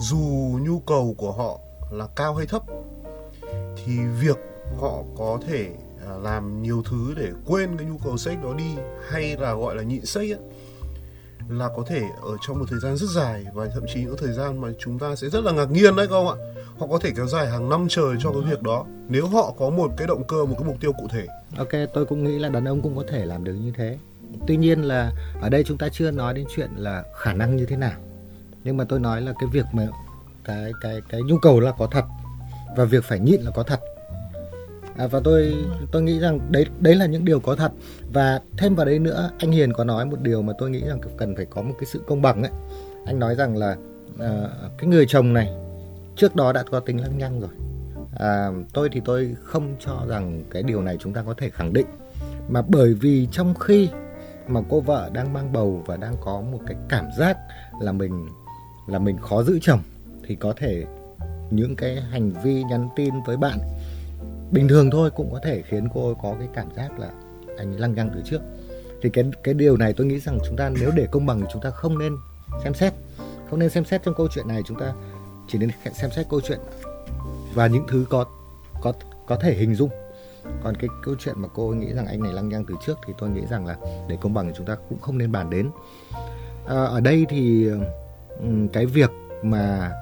dù 0.00 0.58
nhu 0.62 0.78
cầu 0.78 1.14
của 1.18 1.32
họ 1.32 1.58
là 1.90 2.06
cao 2.16 2.34
hay 2.34 2.46
thấp 2.46 2.62
thì 3.76 3.98
việc 4.20 4.38
họ 4.80 5.02
có 5.18 5.38
thể 5.46 5.70
à, 6.06 6.16
làm 6.22 6.62
nhiều 6.62 6.82
thứ 6.90 7.14
để 7.16 7.30
quên 7.46 7.76
cái 7.76 7.86
nhu 7.86 7.98
cầu 8.04 8.16
sách 8.16 8.42
đó 8.42 8.54
đi 8.54 8.76
hay 9.10 9.36
là 9.36 9.54
gọi 9.54 9.76
là 9.76 9.82
nhịn 9.82 10.06
sách 10.06 10.22
ấy, 10.30 10.38
là 11.58 11.68
có 11.76 11.82
thể 11.86 12.00
ở 12.22 12.36
trong 12.46 12.58
một 12.58 12.64
thời 12.70 12.80
gian 12.80 12.96
rất 12.96 13.06
dài 13.10 13.44
và 13.54 13.66
thậm 13.74 13.82
chí 13.94 14.00
những 14.00 14.16
thời 14.18 14.32
gian 14.32 14.60
mà 14.60 14.68
chúng 14.78 14.98
ta 14.98 15.16
sẽ 15.16 15.28
rất 15.28 15.44
là 15.44 15.52
ngạc 15.52 15.70
nhiên 15.70 15.96
đấy 15.96 16.06
không 16.06 16.28
ạ. 16.28 16.34
Họ 16.78 16.86
có 16.86 16.98
thể 16.98 17.10
kéo 17.16 17.26
dài 17.26 17.50
hàng 17.50 17.68
năm 17.68 17.86
trời 17.90 18.16
cho 18.20 18.32
cái 18.32 18.40
việc 18.50 18.62
đó. 18.62 18.84
Nếu 19.08 19.26
họ 19.26 19.54
có 19.58 19.70
một 19.70 19.90
cái 19.96 20.06
động 20.06 20.24
cơ, 20.28 20.44
một 20.44 20.54
cái 20.58 20.68
mục 20.68 20.76
tiêu 20.80 20.92
cụ 20.92 21.08
thể. 21.10 21.26
Ok, 21.56 21.68
tôi 21.94 22.06
cũng 22.06 22.24
nghĩ 22.24 22.38
là 22.38 22.48
đàn 22.48 22.64
ông 22.64 22.82
cũng 22.82 22.96
có 22.96 23.04
thể 23.08 23.24
làm 23.24 23.44
được 23.44 23.52
như 23.52 23.72
thế. 23.76 23.98
Tuy 24.46 24.56
nhiên 24.56 24.82
là 24.82 25.12
ở 25.40 25.48
đây 25.48 25.64
chúng 25.64 25.78
ta 25.78 25.88
chưa 25.92 26.10
nói 26.10 26.34
đến 26.34 26.46
chuyện 26.56 26.70
là 26.76 27.04
khả 27.16 27.32
năng 27.32 27.56
như 27.56 27.66
thế 27.66 27.76
nào. 27.76 28.00
Nhưng 28.64 28.76
mà 28.76 28.84
tôi 28.88 29.00
nói 29.00 29.20
là 29.20 29.32
cái 29.40 29.48
việc 29.52 29.66
mà 29.72 29.88
cái 30.44 30.72
cái 30.80 31.00
cái 31.08 31.22
nhu 31.22 31.38
cầu 31.38 31.60
là 31.60 31.72
có 31.78 31.86
thật 31.86 32.04
và 32.76 32.84
việc 32.84 33.04
phải 33.04 33.18
nhịn 33.18 33.40
là 33.40 33.50
có 33.50 33.62
thật 33.62 33.80
à, 35.00 35.06
và 35.06 35.20
tôi 35.24 35.54
tôi 35.90 36.02
nghĩ 36.02 36.20
rằng 36.20 36.40
đấy 36.50 36.66
đấy 36.80 36.94
là 36.94 37.06
những 37.06 37.24
điều 37.24 37.40
có 37.40 37.56
thật. 37.56 37.72
Và 38.12 38.40
thêm 38.56 38.74
vào 38.74 38.86
đấy 38.86 38.98
nữa 38.98 39.30
anh 39.38 39.50
Hiền 39.50 39.72
có 39.72 39.84
nói 39.84 40.06
một 40.06 40.20
điều 40.20 40.42
mà 40.42 40.52
tôi 40.58 40.70
nghĩ 40.70 40.82
rằng 40.86 41.00
cần 41.16 41.36
phải 41.36 41.44
có 41.44 41.62
một 41.62 41.74
cái 41.78 41.86
sự 41.86 42.00
công 42.06 42.22
bằng 42.22 42.42
ấy. 42.42 42.52
Anh 43.06 43.18
nói 43.18 43.34
rằng 43.34 43.56
là 43.56 43.76
à, 44.18 44.48
cái 44.78 44.88
người 44.88 45.06
chồng 45.06 45.32
này 45.32 45.50
trước 46.16 46.36
đó 46.36 46.52
đã 46.52 46.62
có 46.70 46.80
tính 46.80 47.00
lăng 47.00 47.18
nhăng 47.18 47.40
rồi. 47.40 47.50
À, 48.18 48.50
tôi 48.72 48.88
thì 48.92 49.00
tôi 49.04 49.36
không 49.42 49.76
cho 49.80 50.06
rằng 50.08 50.44
cái 50.50 50.62
điều 50.62 50.82
này 50.82 50.96
chúng 51.00 51.12
ta 51.12 51.22
có 51.26 51.34
thể 51.34 51.50
khẳng 51.50 51.72
định. 51.72 51.86
Mà 52.48 52.62
bởi 52.68 52.94
vì 52.94 53.28
trong 53.32 53.54
khi 53.54 53.88
mà 54.48 54.60
cô 54.68 54.80
vợ 54.80 55.10
đang 55.12 55.32
mang 55.32 55.52
bầu 55.52 55.82
và 55.86 55.96
đang 55.96 56.16
có 56.20 56.40
một 56.40 56.60
cái 56.66 56.76
cảm 56.88 57.08
giác 57.18 57.38
là 57.80 57.92
mình 57.92 58.28
là 58.86 58.98
mình 58.98 59.18
khó 59.18 59.42
giữ 59.42 59.58
chồng 59.62 59.80
thì 60.26 60.34
có 60.34 60.52
thể 60.56 60.84
những 61.50 61.76
cái 61.76 62.00
hành 62.00 62.32
vi 62.44 62.62
nhắn 62.62 62.88
tin 62.96 63.14
với 63.26 63.36
bạn 63.36 63.58
bình 64.50 64.68
thường 64.68 64.90
thôi 64.90 65.10
cũng 65.10 65.32
có 65.32 65.40
thể 65.42 65.62
khiến 65.62 65.88
cô 65.94 66.14
có 66.22 66.34
cái 66.38 66.48
cảm 66.54 66.68
giác 66.76 66.98
là 66.98 67.10
anh 67.58 67.76
lăng 67.76 67.94
nhăng 67.94 68.10
từ 68.14 68.22
trước. 68.24 68.40
Thì 69.02 69.10
cái 69.10 69.24
cái 69.44 69.54
điều 69.54 69.76
này 69.76 69.92
tôi 69.92 70.06
nghĩ 70.06 70.18
rằng 70.20 70.38
chúng 70.46 70.56
ta 70.56 70.70
nếu 70.80 70.90
để 70.96 71.06
công 71.10 71.26
bằng 71.26 71.40
thì 71.40 71.46
chúng 71.52 71.62
ta 71.62 71.70
không 71.70 71.98
nên 71.98 72.16
xem 72.64 72.74
xét. 72.74 72.92
Không 73.50 73.58
nên 73.58 73.70
xem 73.70 73.84
xét 73.84 74.02
trong 74.02 74.14
câu 74.14 74.28
chuyện 74.34 74.48
này 74.48 74.62
chúng 74.66 74.78
ta 74.80 74.92
chỉ 75.48 75.58
nên 75.58 75.70
xem 75.92 76.10
xét 76.10 76.26
câu 76.30 76.40
chuyện 76.40 76.58
và 77.54 77.66
những 77.66 77.84
thứ 77.88 78.06
có 78.10 78.24
có 78.80 78.92
có 79.26 79.36
thể 79.36 79.54
hình 79.54 79.74
dung. 79.74 79.90
Còn 80.62 80.74
cái 80.74 80.88
câu 81.02 81.14
chuyện 81.18 81.34
mà 81.38 81.48
cô 81.54 81.68
nghĩ 81.68 81.92
rằng 81.92 82.06
anh 82.06 82.22
này 82.22 82.32
lăng 82.32 82.48
nhăng 82.48 82.64
từ 82.68 82.74
trước 82.86 82.98
thì 83.06 83.12
tôi 83.18 83.30
nghĩ 83.30 83.42
rằng 83.50 83.66
là 83.66 83.76
để 84.08 84.18
công 84.20 84.34
bằng 84.34 84.46
thì 84.46 84.52
chúng 84.56 84.66
ta 84.66 84.76
cũng 84.88 84.98
không 84.98 85.18
nên 85.18 85.32
bàn 85.32 85.50
đến. 85.50 85.70
À, 86.66 86.84
ở 86.84 87.00
đây 87.00 87.26
thì 87.28 87.68
cái 88.72 88.86
việc 88.86 89.10
mà 89.42 89.92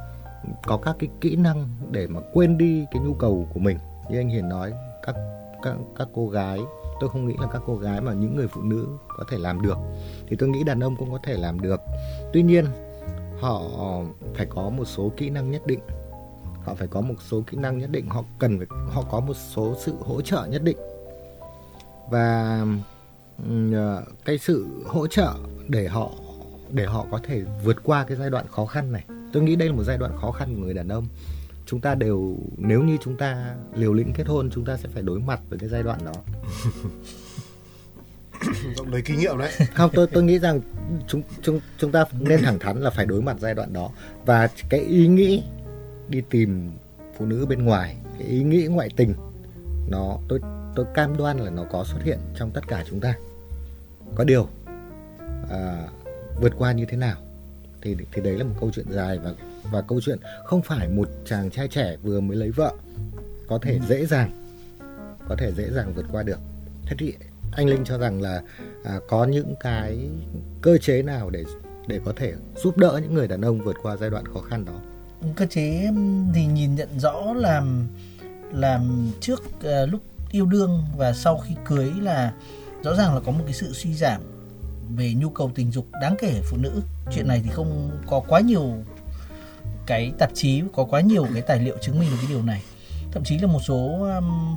có 0.66 0.76
các 0.76 0.96
cái 0.98 1.08
kỹ 1.20 1.36
năng 1.36 1.68
để 1.90 2.06
mà 2.06 2.20
quên 2.32 2.58
đi 2.58 2.86
cái 2.90 3.02
nhu 3.02 3.14
cầu 3.14 3.48
của 3.54 3.60
mình 3.60 3.78
như 4.10 4.18
anh 4.18 4.28
Hiền 4.28 4.48
nói, 4.48 4.72
các 5.02 5.16
các 5.62 5.76
các 5.96 6.08
cô 6.14 6.28
gái, 6.28 6.60
tôi 7.00 7.10
không 7.10 7.26
nghĩ 7.26 7.34
là 7.40 7.46
các 7.52 7.62
cô 7.66 7.76
gái 7.76 8.00
mà 8.00 8.12
những 8.12 8.36
người 8.36 8.48
phụ 8.48 8.62
nữ 8.62 8.86
có 9.08 9.24
thể 9.30 9.38
làm 9.38 9.62
được. 9.62 9.78
Thì 10.28 10.36
tôi 10.36 10.48
nghĩ 10.48 10.64
đàn 10.64 10.80
ông 10.80 10.96
cũng 10.96 11.12
có 11.12 11.18
thể 11.22 11.36
làm 11.36 11.60
được. 11.60 11.80
Tuy 12.32 12.42
nhiên, 12.42 12.64
họ 13.40 13.62
phải 14.34 14.46
có 14.46 14.70
một 14.70 14.84
số 14.84 15.12
kỹ 15.16 15.30
năng 15.30 15.50
nhất 15.50 15.66
định. 15.66 15.80
Họ 16.64 16.74
phải 16.74 16.88
có 16.88 17.00
một 17.00 17.14
số 17.28 17.42
kỹ 17.46 17.56
năng 17.56 17.78
nhất 17.78 17.90
định. 17.90 18.08
Họ 18.08 18.24
cần 18.38 18.58
phải, 18.58 18.66
họ 18.90 19.04
có 19.10 19.20
một 19.20 19.36
số 19.36 19.74
sự 19.78 19.94
hỗ 20.00 20.20
trợ 20.20 20.46
nhất 20.50 20.62
định. 20.62 20.76
Và 22.10 22.64
ờ, 23.72 24.04
cái 24.24 24.38
sự 24.38 24.66
hỗ 24.86 25.06
trợ 25.06 25.34
để 25.68 25.88
họ 25.88 26.10
để 26.70 26.84
họ 26.84 27.06
có 27.10 27.20
thể 27.22 27.42
vượt 27.64 27.76
qua 27.84 28.04
cái 28.04 28.16
giai 28.16 28.30
đoạn 28.30 28.46
khó 28.50 28.66
khăn 28.66 28.92
này. 28.92 29.04
Tôi 29.32 29.42
nghĩ 29.42 29.56
đây 29.56 29.68
là 29.68 29.74
một 29.74 29.82
giai 29.82 29.98
đoạn 29.98 30.12
khó 30.20 30.32
khăn 30.32 30.54
của 30.54 30.60
người 30.60 30.74
đàn 30.74 30.88
ông 30.88 31.06
chúng 31.70 31.80
ta 31.80 31.94
đều 31.94 32.36
nếu 32.56 32.82
như 32.82 32.96
chúng 33.02 33.16
ta 33.16 33.54
liều 33.74 33.92
lĩnh 33.92 34.12
kết 34.12 34.26
hôn 34.26 34.50
chúng 34.50 34.64
ta 34.64 34.76
sẽ 34.76 34.88
phải 34.94 35.02
đối 35.02 35.20
mặt 35.20 35.40
với 35.48 35.58
cái 35.58 35.68
giai 35.68 35.82
đoạn 35.82 35.98
đó. 36.04 36.12
Rộng 38.76 38.90
đầy 38.90 39.02
kinh 39.02 39.18
nghiệm 39.18 39.38
đấy. 39.38 39.52
không 39.74 39.90
tôi 39.94 40.06
tôi 40.06 40.22
nghĩ 40.22 40.38
rằng 40.38 40.60
chúng 41.08 41.22
chúng 41.42 41.60
chúng 41.78 41.92
ta 41.92 42.04
nên 42.20 42.42
thẳng 42.42 42.58
thắn 42.58 42.80
là 42.80 42.90
phải 42.90 43.06
đối 43.06 43.22
mặt 43.22 43.36
giai 43.40 43.54
đoạn 43.54 43.72
đó. 43.72 43.90
Và 44.26 44.48
cái 44.68 44.80
ý 44.80 45.08
nghĩ 45.08 45.42
đi 46.08 46.22
tìm 46.30 46.70
phụ 47.18 47.26
nữ 47.26 47.46
bên 47.46 47.64
ngoài 47.64 47.96
cái 48.18 48.28
ý 48.28 48.42
nghĩ 48.42 48.66
ngoại 48.66 48.88
tình 48.96 49.14
nó 49.90 50.18
tôi 50.28 50.40
tôi 50.76 50.86
cam 50.94 51.16
đoan 51.16 51.38
là 51.38 51.50
nó 51.50 51.64
có 51.70 51.84
xuất 51.84 52.02
hiện 52.04 52.18
trong 52.36 52.50
tất 52.50 52.68
cả 52.68 52.84
chúng 52.90 53.00
ta. 53.00 53.14
Có 54.14 54.24
điều 54.24 54.48
à, 55.50 55.88
vượt 56.40 56.52
qua 56.58 56.72
như 56.72 56.84
thế 56.88 56.96
nào 56.96 57.16
thì 57.82 57.96
thì 58.12 58.22
đấy 58.22 58.38
là 58.38 58.44
một 58.44 58.54
câu 58.60 58.70
chuyện 58.74 58.86
dài 58.90 59.18
và 59.18 59.34
và 59.72 59.82
câu 59.82 60.00
chuyện 60.00 60.18
không 60.44 60.62
phải 60.62 60.88
một 60.88 61.08
chàng 61.24 61.50
trai 61.50 61.68
trẻ 61.68 61.96
vừa 62.02 62.20
mới 62.20 62.36
lấy 62.36 62.50
vợ. 62.50 62.74
Có 63.48 63.58
thể 63.62 63.80
dễ 63.88 64.06
dàng 64.06 64.30
có 65.28 65.36
thể 65.38 65.52
dễ 65.52 65.70
dàng 65.70 65.92
vượt 65.94 66.06
qua 66.12 66.22
được. 66.22 66.38
Thế 66.86 66.96
thì 66.98 67.14
anh 67.52 67.66
linh 67.66 67.84
cho 67.84 67.98
rằng 67.98 68.22
là 68.22 68.42
à, 68.84 69.00
có 69.08 69.24
những 69.24 69.54
cái 69.60 70.10
cơ 70.62 70.78
chế 70.78 71.02
nào 71.02 71.30
để 71.30 71.44
để 71.86 72.00
có 72.04 72.12
thể 72.16 72.32
giúp 72.56 72.78
đỡ 72.78 73.00
những 73.02 73.14
người 73.14 73.28
đàn 73.28 73.40
ông 73.40 73.60
vượt 73.60 73.76
qua 73.82 73.96
giai 73.96 74.10
đoạn 74.10 74.26
khó 74.26 74.40
khăn 74.40 74.64
đó? 74.64 74.80
Cơ 75.36 75.46
chế 75.46 75.90
thì 76.34 76.46
nhìn 76.46 76.74
nhận 76.74 77.00
rõ 77.00 77.32
là 77.36 77.62
làm 78.52 79.10
trước 79.20 79.42
uh, 79.44 79.90
lúc 79.90 80.00
yêu 80.30 80.46
đương 80.46 80.82
và 80.96 81.12
sau 81.12 81.38
khi 81.38 81.54
cưới 81.64 81.92
là 82.00 82.32
rõ 82.82 82.94
ràng 82.94 83.14
là 83.14 83.20
có 83.20 83.32
một 83.32 83.42
cái 83.44 83.54
sự 83.54 83.72
suy 83.72 83.94
giảm 83.94 84.22
về 84.96 85.14
nhu 85.14 85.30
cầu 85.30 85.50
tình 85.54 85.70
dục. 85.72 85.86
Đáng 86.02 86.16
kể 86.18 86.40
phụ 86.50 86.56
nữ 86.56 86.82
chuyện 87.12 87.28
này 87.28 87.40
thì 87.44 87.50
không 87.50 87.90
có 88.06 88.20
quá 88.28 88.40
nhiều 88.40 88.72
cái 89.88 90.12
tạp 90.18 90.30
chí 90.34 90.62
có 90.72 90.84
quá 90.84 91.00
nhiều 91.00 91.26
cái 91.32 91.42
tài 91.42 91.58
liệu 91.58 91.76
chứng 91.80 91.98
minh 91.98 92.08
được 92.10 92.16
cái 92.20 92.26
điều 92.28 92.42
này. 92.42 92.62
Thậm 93.12 93.24
chí 93.24 93.38
là 93.38 93.46
một 93.46 93.60
số 93.64 94.08
um, 94.18 94.56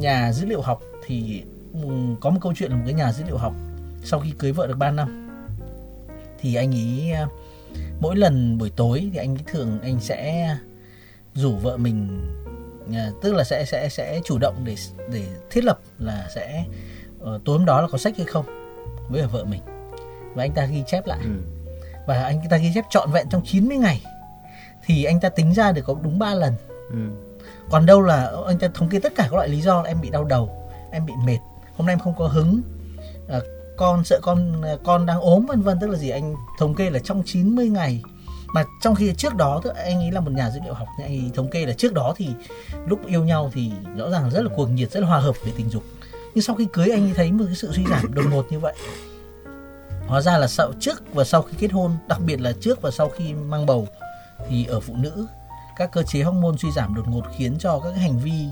nhà 0.00 0.32
dữ 0.32 0.46
liệu 0.46 0.60
học 0.60 0.82
thì 1.06 1.42
um, 1.72 2.16
có 2.20 2.30
một 2.30 2.38
câu 2.42 2.52
chuyện 2.56 2.70
là 2.70 2.76
một 2.76 2.82
cái 2.86 2.94
nhà 2.94 3.12
dữ 3.12 3.24
liệu 3.26 3.36
học 3.36 3.54
sau 4.04 4.20
khi 4.20 4.32
cưới 4.38 4.52
vợ 4.52 4.66
được 4.66 4.78
3 4.78 4.90
năm 4.90 5.28
thì 6.40 6.54
anh 6.54 6.74
ấy 6.74 7.12
uh, 7.24 7.32
mỗi 8.00 8.16
lần 8.16 8.58
buổi 8.58 8.70
tối 8.70 9.10
thì 9.12 9.18
anh 9.18 9.34
ấy 9.34 9.44
thường 9.46 9.78
anh 9.82 10.00
sẽ 10.00 10.48
rủ 11.34 11.56
vợ 11.56 11.76
mình 11.76 12.22
uh, 12.88 13.22
tức 13.22 13.34
là 13.34 13.44
sẽ 13.44 13.64
sẽ 13.64 13.88
sẽ 13.88 14.20
chủ 14.24 14.38
động 14.38 14.54
để 14.64 14.76
để 15.12 15.26
thiết 15.50 15.64
lập 15.64 15.80
là 15.98 16.28
sẽ 16.34 16.64
uh, 17.20 17.44
tối 17.44 17.58
hôm 17.58 17.66
đó 17.66 17.82
là 17.82 17.88
có 17.88 17.98
sách 17.98 18.16
hay 18.16 18.26
không 18.26 18.46
với 19.08 19.26
vợ 19.26 19.44
mình. 19.44 19.62
Và 20.34 20.44
anh 20.44 20.52
ta 20.52 20.66
ghi 20.66 20.82
chép 20.86 21.06
lại. 21.06 21.20
Ừ. 21.24 21.30
và 22.06 22.22
anh 22.22 22.40
ta 22.50 22.56
ghi 22.56 22.70
chép 22.74 22.84
trọn 22.90 23.10
vẹn 23.12 23.26
trong 23.30 23.42
90 23.44 23.76
ngày 23.76 24.00
thì 24.86 25.04
anh 25.04 25.20
ta 25.20 25.28
tính 25.28 25.54
ra 25.54 25.72
được 25.72 25.82
có 25.86 25.96
đúng 26.02 26.18
3 26.18 26.34
lần. 26.34 26.54
Ừ. 26.90 26.98
còn 27.70 27.86
đâu 27.86 28.02
là 28.02 28.32
anh 28.46 28.58
ta 28.58 28.68
thống 28.74 28.88
kê 28.88 28.98
tất 28.98 29.12
cả 29.16 29.22
các 29.22 29.34
loại 29.34 29.48
lý 29.48 29.60
do 29.60 29.82
là 29.82 29.88
em 29.88 30.00
bị 30.00 30.10
đau 30.10 30.24
đầu 30.24 30.70
em 30.90 31.06
bị 31.06 31.12
mệt 31.24 31.38
hôm 31.76 31.86
nay 31.86 31.92
em 31.92 31.98
không 31.98 32.14
có 32.18 32.26
hứng 32.26 32.62
à, 33.28 33.40
con 33.76 34.04
sợ 34.04 34.18
con 34.22 34.62
con 34.84 35.06
đang 35.06 35.20
ốm 35.20 35.46
vân 35.46 35.62
vân 35.62 35.78
tức 35.80 35.86
là 35.86 35.98
gì 35.98 36.10
anh 36.10 36.34
thống 36.58 36.74
kê 36.74 36.90
là 36.90 36.98
trong 36.98 37.22
90 37.26 37.68
ngày. 37.68 38.02
Mà 38.54 38.64
trong 38.80 38.94
khi 38.94 39.14
trước 39.14 39.34
đó 39.34 39.60
tức 39.64 39.74
anh 39.74 39.98
ấy 39.98 40.12
là 40.12 40.20
một 40.20 40.30
nhà 40.32 40.50
dữ 40.50 40.60
liệu 40.64 40.74
học 40.74 40.88
thì 40.98 41.04
anh 41.04 41.12
ấy 41.12 41.30
thống 41.34 41.50
kê 41.50 41.66
là 41.66 41.72
trước 41.72 41.92
đó 41.92 42.14
thì 42.16 42.28
lúc 42.86 43.06
yêu 43.06 43.24
nhau 43.24 43.50
thì 43.54 43.70
rõ 43.96 44.10
ràng 44.10 44.30
rất 44.30 44.42
là 44.42 44.48
cuồng 44.56 44.74
nhiệt 44.74 44.90
rất 44.90 45.00
là 45.00 45.06
hòa 45.06 45.18
hợp 45.18 45.34
về 45.44 45.52
tình 45.56 45.70
dục. 45.70 45.82
Nhưng 46.34 46.42
sau 46.42 46.56
khi 46.56 46.66
cưới 46.72 46.88
anh 46.90 47.06
ấy 47.06 47.12
thấy 47.14 47.32
một 47.32 47.44
cái 47.46 47.54
sự 47.54 47.72
suy 47.72 47.84
giảm 47.90 48.14
đột 48.14 48.24
ngột 48.30 48.52
như 48.52 48.58
vậy. 48.58 48.74
Hóa 50.06 50.20
ra 50.20 50.38
là 50.38 50.46
sau 50.46 50.72
trước 50.80 51.02
và 51.14 51.24
sau 51.24 51.42
khi 51.42 51.56
kết 51.58 51.72
hôn 51.72 51.96
đặc 52.08 52.20
biệt 52.26 52.40
là 52.40 52.52
trước 52.60 52.82
và 52.82 52.90
sau 52.90 53.08
khi 53.08 53.32
mang 53.32 53.66
bầu 53.66 53.88
thì 54.48 54.66
ở 54.66 54.80
phụ 54.80 54.94
nữ 54.96 55.26
các 55.76 55.92
cơ 55.92 56.02
chế 56.02 56.22
hormone 56.22 56.56
suy 56.58 56.70
giảm 56.70 56.94
đột 56.94 57.08
ngột 57.08 57.22
khiến 57.36 57.56
cho 57.58 57.80
các 57.84 57.96
hành 57.96 58.18
vi 58.18 58.48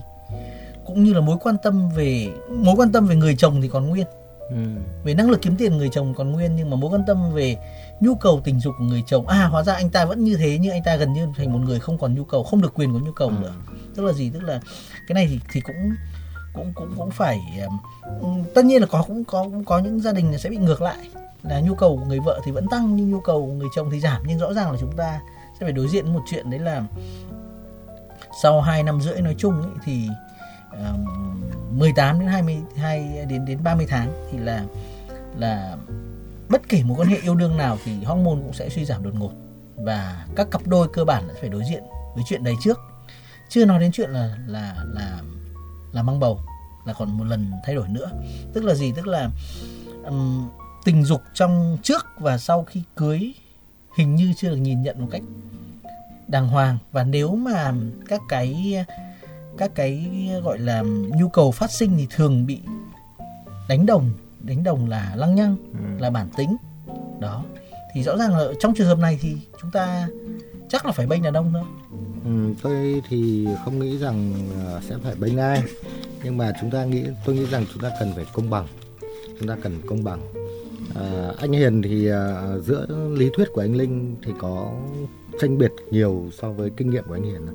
cũng 0.85 1.05
như 1.05 1.13
là 1.13 1.21
mối 1.21 1.37
quan 1.41 1.57
tâm 1.63 1.89
về 1.89 2.29
mối 2.49 2.75
quan 2.77 2.93
tâm 2.93 3.07
về 3.07 3.17
người 3.17 3.37
chồng 3.37 3.61
thì 3.63 3.69
còn 3.69 3.89
nguyên. 3.89 4.07
Ừ. 4.51 4.57
về 5.05 5.15
năng 5.15 5.31
lực 5.31 5.43
kiếm 5.43 5.57
tiền 5.57 5.79
người 5.79 5.89
chồng 5.89 6.15
còn 6.15 6.33
nguyên 6.33 6.57
nhưng 6.57 6.71
mà 6.71 6.77
mối 6.77 6.91
quan 6.91 7.05
tâm 7.07 7.33
về 7.33 7.57
nhu 8.01 8.15
cầu 8.15 8.41
tình 8.45 8.61
dục 8.61 8.75
của 8.79 8.85
người 8.85 9.03
chồng. 9.07 9.27
À 9.27 9.45
hóa 9.45 9.63
ra 9.63 9.75
anh 9.75 9.91
ta 9.91 10.05
vẫn 10.05 10.25
như 10.25 10.37
thế 10.37 10.59
nhưng 10.61 10.73
anh 10.73 10.83
ta 10.83 10.97
gần 10.97 11.13
như 11.13 11.29
thành 11.37 11.53
một 11.53 11.59
người 11.59 11.81
không 11.81 11.99
còn 11.99 12.15
nhu 12.15 12.25
cầu 12.25 12.45
không 12.45 12.63
được 12.63 12.75
quyền 12.75 12.93
có 12.93 12.99
nhu 12.99 13.13
cầu 13.13 13.31
nữa. 13.31 13.53
Tức 13.97 14.03
là 14.03 14.13
gì? 14.13 14.31
Tức 14.31 14.43
là 14.43 14.61
cái 15.09 15.15
này 15.15 15.27
thì 15.31 15.41
thì 15.53 15.61
cũng 15.61 15.91
cũng 16.55 16.73
cũng 16.75 16.95
cũng 16.97 17.11
phải 17.11 17.41
tất 18.55 18.65
nhiên 18.65 18.81
là 18.81 18.87
có 18.87 19.05
cũng 19.07 19.25
có 19.25 19.43
cũng 19.45 19.65
có 19.65 19.79
những 19.79 20.01
gia 20.01 20.13
đình 20.13 20.39
sẽ 20.39 20.51
bị 20.51 20.57
ngược 20.57 20.83
lại. 20.83 21.09
Là 21.43 21.61
nhu 21.61 21.75
cầu 21.75 21.97
của 21.97 22.05
người 22.05 22.21
vợ 22.21 22.41
thì 22.45 22.53
vẫn 22.53 22.69
tăng 22.69 22.97
nhưng 22.97 23.11
nhu 23.11 23.21
cầu 23.21 23.47
của 23.47 23.53
người 23.53 23.69
chồng 23.77 23.91
thì 23.91 24.01
giảm. 24.01 24.23
Nhưng 24.27 24.39
rõ 24.39 24.53
ràng 24.53 24.73
là 24.73 24.79
chúng 24.81 24.97
ta 24.97 25.21
sẽ 25.61 25.67
phải 25.67 25.73
đối 25.73 25.89
diện 25.89 26.13
một 26.13 26.23
chuyện 26.27 26.51
đấy 26.51 26.61
là 26.61 26.83
sau 28.43 28.61
2 28.61 28.83
năm 28.83 29.01
rưỡi 29.01 29.21
nói 29.21 29.35
chung 29.39 29.63
ấy, 29.63 29.71
thì 29.85 30.09
uh, 30.73 31.01
18 31.73 32.21
đến 32.21 32.29
22 32.29 33.27
đến 33.29 33.45
đến 33.45 33.59
30 33.65 33.87
tháng 33.89 34.13
thì 34.31 34.39
là 34.39 34.65
là 35.39 35.77
bất 36.49 36.69
kể 36.69 36.83
một 36.83 36.95
quan 36.99 37.09
hệ 37.09 37.17
yêu 37.17 37.35
đương 37.35 37.57
nào 37.57 37.79
thì 37.85 38.05
hormone 38.05 38.41
cũng 38.43 38.53
sẽ 38.53 38.69
suy 38.69 38.85
giảm 38.85 39.03
đột 39.03 39.15
ngột. 39.15 39.33
Và 39.77 40.27
các 40.37 40.51
cặp 40.51 40.67
đôi 40.67 40.89
cơ 40.93 41.05
bản 41.05 41.25
sẽ 41.29 41.41
phải 41.41 41.49
đối 41.49 41.65
diện 41.65 41.83
với 42.15 42.25
chuyện 42.27 42.45
đấy 42.45 42.55
trước. 42.63 42.79
Chưa 43.49 43.65
nói 43.65 43.81
đến 43.81 43.93
chuyện 43.93 44.11
là 44.11 44.37
là 44.47 44.85
là 44.95 45.21
là 45.93 46.03
mang 46.03 46.21
bầu 46.21 46.41
là 46.87 46.93
còn 46.93 47.19
một 47.19 47.25
lần 47.25 47.53
thay 47.65 47.75
đổi 47.75 47.89
nữa. 47.89 48.11
Tức 48.53 48.65
là 48.65 48.75
gì? 48.75 48.93
Tức 48.97 49.07
là 49.07 49.31
um, 50.05 50.49
tình 50.85 51.05
dục 51.05 51.23
trong 51.35 51.79
trước 51.83 52.07
và 52.19 52.39
sau 52.39 52.65
khi 52.65 52.83
cưới 52.97 53.33
hình 53.97 54.15
như 54.15 54.33
chưa 54.37 54.51
được 54.51 54.57
nhìn 54.57 54.83
nhận 54.83 55.01
một 55.01 55.09
cách 55.11 55.23
đàng 56.29 56.49
hoàng. 56.49 56.79
Và 56.93 57.05
nếu 57.05 57.37
mà 57.37 57.73
các 58.09 58.21
cái 58.29 58.77
các 59.59 59.75
cái 59.75 60.11
gọi 60.43 60.59
là 60.59 60.83
nhu 61.17 61.29
cầu 61.29 61.51
phát 61.51 61.71
sinh 61.71 61.97
thì 61.99 62.07
thường 62.11 62.47
bị 62.47 62.61
đánh 63.69 63.87
đồng 63.87 64.11
đánh 64.41 64.65
đồng 64.65 64.89
là 64.89 65.13
lăng 65.17 65.35
nhăng 65.35 65.57
là 65.99 66.11
bản 66.11 66.29
tính. 66.37 66.57
Đó. 67.21 67.45
Thì 67.93 68.03
rõ 68.03 68.17
ràng 68.17 68.37
là 68.37 68.45
trong 68.61 68.75
trường 68.75 68.87
hợp 68.87 68.99
này 68.99 69.19
thì 69.21 69.37
chúng 69.63 69.71
ta 69.71 70.09
chắc 70.69 70.87
là 70.87 70.93
phải 70.93 71.07
bênh 71.07 71.23
đàn 71.23 71.35
ông 71.35 71.53
thôi. 71.53 71.63
Ừ, 72.25 72.55
tôi 72.63 73.03
thì 73.09 73.49
không 73.65 73.79
nghĩ 73.79 73.99
rằng 73.99 74.33
ờ, 74.65 74.81
sẽ 74.89 74.95
phải 75.05 75.15
bênh 75.15 75.39
ai 75.39 75.63
nhưng 76.25 76.37
mà 76.37 76.53
chúng 76.61 76.71
ta 76.71 76.85
nghĩ 76.85 77.05
tôi 77.25 77.35
nghĩ 77.35 77.47
rằng 77.47 77.65
chúng 77.73 77.83
ta 77.83 77.91
cần 78.01 78.13
phải 78.15 78.25
công 78.33 78.51
bằng. 78.51 78.67
Chúng 79.39 79.49
ta 79.49 79.57
cần 79.63 79.81
công 79.87 80.05
bằng 80.05 80.21
à, 80.95 81.33
anh 81.39 81.53
Hiền 81.53 81.83
thì 81.83 82.09
à, 82.09 82.43
giữa 82.59 82.87
lý 83.17 83.31
thuyết 83.35 83.49
của 83.53 83.61
anh 83.61 83.77
Linh 83.77 84.17
thì 84.23 84.33
có 84.39 84.73
tranh 85.41 85.59
biệt 85.59 85.73
nhiều 85.91 86.25
so 86.33 86.51
với 86.53 86.71
kinh 86.77 86.91
nghiệm 86.91 87.05
của 87.05 87.15
anh 87.15 87.23
Hiền 87.23 87.47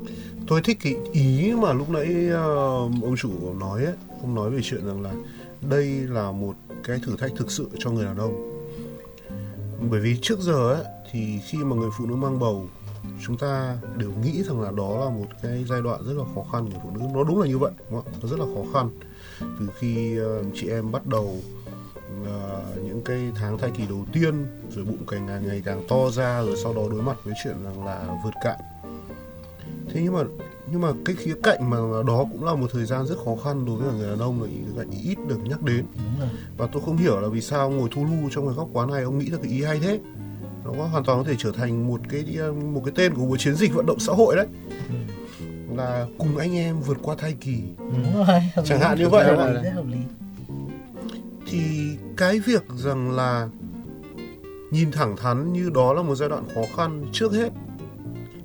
Tôi 0.48 0.62
thích 0.62 0.77
cái 0.84 0.96
ý 1.12 1.54
mà 1.54 1.74
lúc 1.74 1.89
nãy 1.89 2.30
uh, 2.30 3.04
ông 3.04 3.15
chủ 3.18 3.54
nói 3.60 3.86
ấy, 3.86 3.94
ông 4.22 4.36
nói 4.36 4.50
về 4.50 4.60
chuyện 4.63 4.86
rằng 4.86 5.01
là 5.01 5.13
đây 5.70 5.88
là 5.88 6.32
một 6.32 6.54
cái 6.84 7.00
thử 7.06 7.15
thách 7.18 7.32
thực 7.36 7.51
sự 7.51 7.70
cho 7.77 7.92
người 7.92 8.06
đàn 8.06 8.18
ông. 8.18 8.51
Bởi 9.92 10.00
vì 10.00 10.18
trước 10.22 10.39
giờ 10.39 10.74
ấy 10.74 10.84
thì 11.12 11.39
khi 11.46 11.58
mà 11.58 11.75
người 11.75 11.89
phụ 11.98 12.06
nữ 12.06 12.15
mang 12.15 12.39
bầu 12.39 12.68
chúng 13.25 13.38
ta 13.38 13.77
đều 13.98 14.12
nghĩ 14.24 14.44
rằng 14.44 14.62
là 14.62 14.72
đó 14.72 15.00
là 15.04 15.10
một 15.10 15.25
cái 15.42 15.65
giai 15.70 15.82
đoạn 15.82 16.01
rất 16.06 16.13
là 16.13 16.24
khó 16.36 16.44
khăn 16.51 16.72
của 16.72 16.80
phụ 16.84 16.89
nữ 16.94 17.01
nó 17.13 17.24
đúng 17.24 17.42
là 17.42 17.48
như 17.48 17.58
vậy 17.58 17.72
đúng 17.92 18.01
không? 18.01 18.13
nó 18.22 18.27
rất 18.30 18.39
là 18.39 18.46
khó 18.46 18.63
khăn 18.74 18.89
từ 19.60 19.70
khi 19.80 20.20
uh, 20.20 20.46
chị 20.56 20.68
em 20.70 20.92
bắt 20.92 21.08
đầu 21.08 21.38
uh, 22.22 22.84
những 22.84 23.01
cái 23.05 23.31
tháng 23.36 23.57
thai 23.57 23.72
kỳ 23.77 23.84
đầu 23.89 24.05
tiên 24.13 24.45
rồi 24.75 24.86
bụng 24.86 25.05
càng 25.07 25.25
ngày, 25.25 25.41
ngày 25.45 25.62
càng 25.65 25.84
to 25.89 26.10
ra 26.10 26.41
rồi 26.41 26.55
sau 26.63 26.74
đó 26.74 26.81
đối 26.91 27.01
mặt 27.01 27.17
với 27.24 27.34
chuyện 27.43 27.55
rằng 27.63 27.86
là 27.86 28.19
vượt 28.24 28.34
cạn. 28.43 28.60
Thế 29.93 30.01
nhưng 30.03 30.13
mà 30.13 30.24
nhưng 30.72 30.81
mà 30.81 30.91
cái 31.05 31.15
khía 31.15 31.34
cạnh 31.43 31.69
mà 31.69 31.77
đó 32.07 32.25
cũng 32.31 32.45
là 32.45 32.55
một 32.55 32.67
thời 32.74 32.86
gian 32.86 33.05
rất 33.05 33.15
khó 33.25 33.36
khăn 33.43 33.65
đối 33.65 33.77
với 33.77 33.93
người 33.93 34.10
đàn 34.10 34.19
ông 34.19 34.41
là 34.41 34.48
cái 34.48 34.86
cạnh 34.86 35.01
ít 35.03 35.17
được 35.27 35.39
nhắc 35.43 35.62
đến. 35.62 35.86
Và 36.57 36.67
tôi 36.74 36.81
không 36.86 36.98
hiểu 36.98 37.19
là 37.19 37.27
vì 37.27 37.41
sao 37.41 37.69
ngồi 37.69 37.89
thu 37.91 38.05
lưu 38.05 38.29
trong 38.31 38.45
cái 38.48 38.55
góc 38.55 38.69
quán 38.74 38.91
này 38.91 39.03
ông 39.03 39.17
nghĩ 39.17 39.31
ra 39.31 39.38
cái 39.43 39.51
ý 39.51 39.63
hay 39.63 39.79
thế. 39.79 40.00
Nó 40.65 40.72
có 40.77 40.84
hoàn 40.84 41.03
toàn 41.03 41.17
có 41.17 41.24
thể 41.29 41.36
trở 41.38 41.51
thành 41.51 41.88
một 41.88 42.01
cái 42.10 42.25
một 42.74 42.81
cái 42.86 42.93
tên 42.95 43.13
của 43.13 43.25
một 43.25 43.38
chiến 43.38 43.55
dịch 43.55 43.74
vận 43.74 43.86
động 43.86 44.00
xã 44.00 44.13
hội 44.13 44.36
đấy. 44.36 44.48
Là 45.75 46.07
cùng 46.17 46.38
anh 46.38 46.55
em 46.55 46.79
vượt 46.79 46.98
qua 47.01 47.15
thai 47.15 47.34
kỳ. 47.41 47.57
Đúng 47.77 48.25
rồi 48.27 48.41
Chẳng 48.65 48.79
hạn 48.79 48.98
như 48.98 49.10
vậy. 49.10 49.38
Là- 49.38 49.72
hợp 49.74 49.86
lý 49.88 49.98
thì 51.45 51.97
cái 52.17 52.39
việc 52.39 52.63
rằng 52.75 53.11
là 53.11 53.49
nhìn 54.71 54.91
thẳng 54.91 55.17
thắn 55.17 55.53
như 55.53 55.69
đó 55.69 55.93
là 55.93 56.01
một 56.01 56.15
giai 56.15 56.29
đoạn 56.29 56.43
khó 56.55 56.61
khăn 56.77 57.05
trước 57.11 57.33
hết 57.33 57.49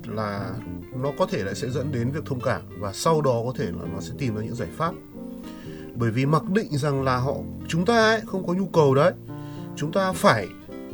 là 0.07 0.51
nó 0.95 1.11
có 1.17 1.25
thể 1.25 1.43
lại 1.43 1.55
sẽ 1.55 1.69
dẫn 1.69 1.91
đến 1.91 2.11
việc 2.11 2.25
thông 2.25 2.39
cảm 2.39 2.61
và 2.79 2.93
sau 2.93 3.21
đó 3.21 3.41
có 3.45 3.53
thể 3.57 3.65
là 3.65 3.85
nó 3.93 4.01
sẽ 4.01 4.13
tìm 4.17 4.35
ra 4.35 4.43
những 4.43 4.55
giải 4.55 4.69
pháp. 4.77 4.93
Bởi 5.95 6.11
vì 6.11 6.25
mặc 6.25 6.43
định 6.49 6.77
rằng 6.77 7.03
là 7.03 7.17
họ 7.17 7.35
chúng 7.67 7.85
ta 7.85 7.97
ấy 7.97 8.21
không 8.25 8.47
có 8.47 8.53
nhu 8.53 8.65
cầu 8.65 8.95
đấy. 8.95 9.13
Chúng 9.75 9.91
ta 9.91 10.13
phải 10.13 10.47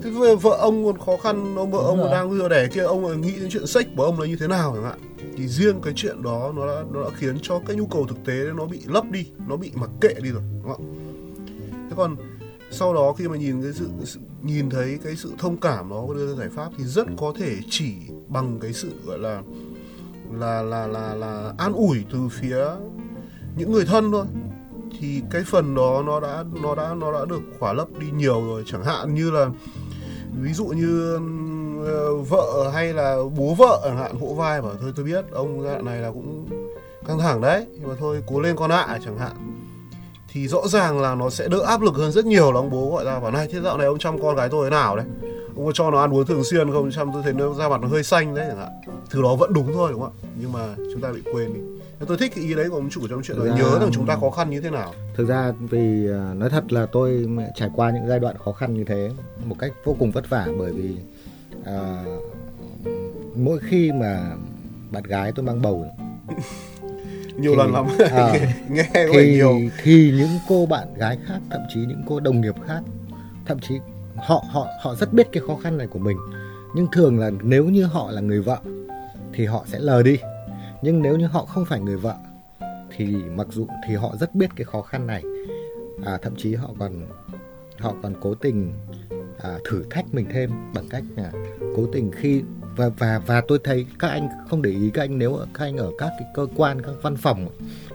thế 0.03 0.09
vợ 0.09 0.35
vợ 0.35 0.57
ông 0.61 0.85
còn 0.85 0.97
khó 1.05 1.17
khăn 1.23 1.55
ông 1.55 1.71
vợ 1.71 1.77
Đúng 1.77 1.87
ông 1.87 1.97
rồi. 1.97 2.11
đang 2.11 2.29
vừa 2.29 2.49
đẻ 2.49 2.67
kia 2.67 2.81
ông 2.81 3.05
lại 3.05 3.17
nghĩ 3.17 3.39
đến 3.39 3.49
chuyện 3.49 3.67
sách 3.67 3.87
của 3.97 4.03
ông 4.03 4.19
là 4.19 4.27
như 4.27 4.35
thế 4.35 4.47
nào 4.47 4.73
chẳng 4.75 4.83
hạn. 4.83 4.99
Thì 5.37 5.47
riêng 5.47 5.81
cái 5.81 5.93
chuyện 5.95 6.23
đó 6.23 6.53
nó 6.55 6.67
đã 6.67 6.83
nó 6.93 7.03
đã 7.03 7.09
khiến 7.15 7.37
cho 7.41 7.59
cái 7.67 7.75
nhu 7.75 7.85
cầu 7.85 8.05
thực 8.07 8.17
tế 8.25 8.33
nó 8.55 8.65
bị 8.65 8.79
lấp 8.85 9.03
đi 9.11 9.25
nó 9.47 9.55
bị 9.55 9.71
mặc 9.75 9.89
kệ 10.01 10.13
đi 10.23 10.29
rồi 10.29 10.41
đúng 10.63 10.73
không 10.73 10.85
ạ 10.85 11.06
còn 11.97 12.15
sau 12.71 12.93
đó 12.93 13.13
khi 13.13 13.27
mà 13.27 13.37
nhìn 13.37 13.61
cái 13.61 13.71
sự, 13.73 13.89
sự 14.03 14.19
nhìn 14.41 14.69
thấy 14.69 14.99
cái 15.03 15.15
sự 15.15 15.33
thông 15.37 15.57
cảm 15.57 15.89
đó 15.89 16.07
đưa 16.15 16.27
ra 16.27 16.39
giải 16.39 16.49
pháp 16.49 16.69
thì 16.77 16.83
rất 16.83 17.07
có 17.17 17.33
thể 17.37 17.55
chỉ 17.69 17.93
bằng 18.27 18.59
cái 18.61 18.73
sự 18.73 18.91
gọi 19.05 19.19
là 19.19 19.41
là 20.31 20.61
là 20.61 20.87
là 20.87 21.15
là 21.15 21.53
an 21.57 21.73
ủi 21.73 22.05
từ 22.11 22.19
phía 22.31 22.65
những 23.57 23.71
người 23.71 23.85
thân 23.85 24.11
thôi. 24.11 24.25
Thì 24.99 25.21
cái 25.31 25.43
phần 25.43 25.75
đó 25.75 26.03
nó 26.05 26.19
đã 26.19 26.43
nó 26.61 26.75
đã 26.75 26.93
nó 26.93 27.13
đã 27.13 27.25
được 27.25 27.41
khỏa 27.59 27.73
lấp 27.73 27.87
đi 27.99 28.07
nhiều 28.11 28.47
rồi. 28.47 28.63
Chẳng 28.65 28.83
hạn 28.83 29.15
như 29.15 29.31
là 29.31 29.49
ví 30.41 30.53
dụ 30.53 30.65
như 30.65 31.19
ờ, 31.85 32.15
vợ 32.15 32.71
hay 32.73 32.93
là 32.93 33.17
bố 33.37 33.53
vợ 33.53 33.81
chẳng 33.83 33.97
hạn 33.97 34.17
vỗ 34.17 34.33
vai 34.37 34.61
bảo 34.61 34.73
thôi 34.81 34.93
tôi 34.95 35.05
biết 35.05 35.25
ông 35.31 35.63
giai 35.63 35.73
đoạn 35.73 35.85
này 35.85 36.01
là 36.01 36.11
cũng 36.11 36.47
căng 37.07 37.19
thẳng 37.19 37.41
đấy 37.41 37.65
nhưng 37.79 37.87
mà 37.87 37.95
thôi 37.99 38.23
cố 38.27 38.39
lên 38.39 38.55
con 38.55 38.71
ạ 38.71 38.99
chẳng 39.05 39.17
hạn 39.17 39.35
thì 40.27 40.47
rõ 40.47 40.67
ràng 40.67 41.01
là 41.01 41.15
nó 41.15 41.29
sẽ 41.29 41.47
đỡ 41.47 41.59
áp 41.67 41.81
lực 41.81 41.95
hơn 41.95 42.11
rất 42.11 42.25
nhiều 42.25 42.51
là 42.51 42.59
ông 42.59 42.69
bố 42.69 42.91
gọi 42.91 43.05
ra 43.05 43.19
bảo 43.19 43.31
này 43.31 43.47
thế 43.51 43.61
dạo 43.61 43.77
này 43.77 43.87
ông 43.87 43.99
chăm 43.99 44.21
con 44.21 44.35
gái 44.35 44.49
tôi 44.51 44.65
thế 44.65 44.69
nào 44.69 44.95
đấy? 44.95 45.05
Ông 45.55 45.65
có 45.65 45.71
cho 45.71 45.91
nó 45.91 45.99
ăn 46.01 46.13
uống 46.13 46.25
thường 46.25 46.43
xuyên 46.43 46.71
không? 46.71 46.91
Chăm 46.91 47.09
tôi 47.13 47.23
thấy 47.23 47.33
nó 47.33 47.53
da 47.53 47.69
mặt 47.69 47.81
nó 47.81 47.87
hơi 47.87 48.03
xanh 48.03 48.35
đấy 48.35 48.45
chẳng 48.49 48.57
hạn. 48.57 48.71
Thứ 49.09 49.21
đó 49.21 49.35
vẫn 49.35 49.53
đúng 49.53 49.73
thôi 49.73 49.91
đúng 49.91 50.01
không 50.01 50.11
ạ? 50.23 50.27
Nhưng 50.41 50.51
mà 50.51 50.75
chúng 50.93 51.01
ta 51.01 51.11
bị 51.11 51.21
quên 51.33 51.53
đi. 51.53 51.59
Tôi 52.07 52.17
thích 52.17 52.31
cái 52.35 52.43
ý 52.43 52.53
đấy 52.53 52.69
của 52.69 52.75
ông 52.75 52.89
chủ 52.89 53.07
trong 53.07 53.23
chuyện 53.23 53.37
là 53.37 53.55
nhớ 53.55 53.79
rằng 53.79 53.89
chúng 53.93 54.05
ta 54.05 54.17
khó 54.21 54.29
khăn 54.29 54.49
như 54.49 54.61
thế 54.61 54.69
nào. 54.69 54.93
Thực 55.15 55.27
ra 55.27 55.53
vì 55.69 56.09
à, 56.11 56.33
nói 56.33 56.49
thật 56.49 56.73
là 56.73 56.85
tôi 56.91 57.27
trải 57.55 57.69
qua 57.75 57.91
những 57.91 58.07
giai 58.07 58.19
đoạn 58.19 58.35
khó 58.45 58.51
khăn 58.51 58.73
như 58.73 58.83
thế 58.83 59.11
một 59.45 59.55
cách 59.59 59.71
vô 59.85 59.95
cùng 59.99 60.11
vất 60.11 60.29
vả 60.29 60.47
bởi 60.59 60.71
vì 60.71 60.95
à, 61.65 62.03
mỗi 63.35 63.59
khi 63.69 63.91
mà 63.91 64.31
bạn 64.91 65.03
gái 65.03 65.31
tôi 65.31 65.45
mang 65.45 65.61
bầu 65.61 65.85
nhiều 67.37 67.51
Thì- 67.51 67.57
lần 67.57 67.73
lắm. 67.73 67.85
à, 68.11 68.33
nghe 68.69 68.89
thì 68.93 69.31
nhiều. 69.31 69.59
thì 69.83 70.13
những 70.17 70.29
cô 70.49 70.65
bạn 70.65 70.87
gái 70.93 71.17
khác 71.25 71.39
thậm 71.49 71.61
chí 71.73 71.79
những 71.79 72.03
cô 72.07 72.19
đồng 72.19 72.41
nghiệp 72.41 72.55
khác 72.67 72.79
thậm 73.45 73.59
chí 73.59 73.75
họ 74.15 74.43
họ 74.51 74.67
họ 74.81 74.95
rất 74.95 75.13
biết 75.13 75.27
cái 75.31 75.43
khó 75.47 75.55
khăn 75.55 75.77
này 75.77 75.87
của 75.87 75.99
mình. 75.99 76.17
Nhưng 76.75 76.87
thường 76.91 77.19
là 77.19 77.31
nếu 77.43 77.65
như 77.65 77.83
họ 77.85 78.11
là 78.11 78.21
người 78.21 78.41
vợ 78.41 78.57
thì 79.33 79.45
họ 79.45 79.63
sẽ 79.67 79.79
lờ 79.79 80.03
đi. 80.03 80.17
Nhưng 80.81 81.01
nếu 81.01 81.17
như 81.17 81.27
họ 81.27 81.45
không 81.45 81.65
phải 81.65 81.79
người 81.79 81.97
vợ 81.97 82.15
thì 82.97 83.05
mặc 83.35 83.47
dù 83.51 83.67
thì 83.87 83.95
họ 83.95 84.15
rất 84.19 84.35
biết 84.35 84.49
cái 84.55 84.65
khó 84.65 84.81
khăn 84.81 85.07
này. 85.07 85.23
À, 86.05 86.17
thậm 86.21 86.35
chí 86.35 86.55
họ 86.55 86.69
còn 86.79 87.05
họ 87.79 87.93
còn 88.03 88.13
cố 88.21 88.35
tình 88.35 88.73
à, 89.39 89.49
thử 89.69 89.83
thách 89.89 90.05
mình 90.13 90.25
thêm 90.33 90.51
bằng 90.73 90.89
cách 90.89 91.03
là 91.15 91.31
cố 91.75 91.85
tình 91.93 92.11
khi 92.15 92.41
và 92.77 92.89
và 92.97 93.21
và 93.25 93.41
tôi 93.47 93.59
thấy 93.63 93.85
các 93.99 94.07
anh 94.07 94.29
không 94.49 94.61
để 94.61 94.71
ý 94.71 94.89
các 94.93 95.01
anh 95.01 95.17
nếu 95.17 95.39
các 95.53 95.65
anh 95.65 95.77
ở 95.77 95.91
các 95.97 96.11
cái 96.19 96.27
cơ 96.33 96.47
quan 96.55 96.81
các 96.81 96.91
văn 97.01 97.15
phòng 97.15 97.47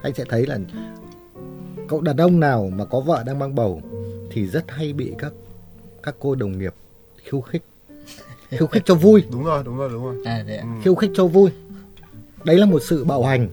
anh 0.03 0.15
sẽ 0.15 0.25
thấy 0.29 0.47
là 0.47 0.59
cậu 1.89 2.01
đàn 2.01 2.17
ông 2.17 2.41
nào 2.41 2.71
mà 2.77 2.85
có 2.85 3.01
vợ 3.01 3.23
đang 3.27 3.39
mang 3.39 3.55
bầu 3.55 3.83
thì 4.31 4.47
rất 4.47 4.71
hay 4.71 4.93
bị 4.93 5.13
các 5.19 5.33
các 6.03 6.15
cô 6.19 6.35
đồng 6.35 6.59
nghiệp 6.59 6.75
khiêu 7.25 7.41
khích. 7.41 7.63
Khiêu 8.49 8.67
khích 8.67 8.83
cho 8.87 8.95
vui. 8.95 9.25
Đúng 9.33 9.45
rồi 9.45 9.63
đúng 9.65 9.77
rồi 9.77 9.91
đúng 9.93 10.05
rồi. 10.05 10.17
À 10.25 10.45
thế 10.47 10.57
ạ. 10.57 10.63
Ừ. 10.63 10.81
khiêu 10.85 10.95
khích 10.95 11.11
cho 11.15 11.27
vui. 11.27 11.51
Đấy 12.45 12.57
là 12.57 12.67
một 12.67 12.83
sự 12.83 13.05
bạo 13.05 13.23
hành. 13.23 13.49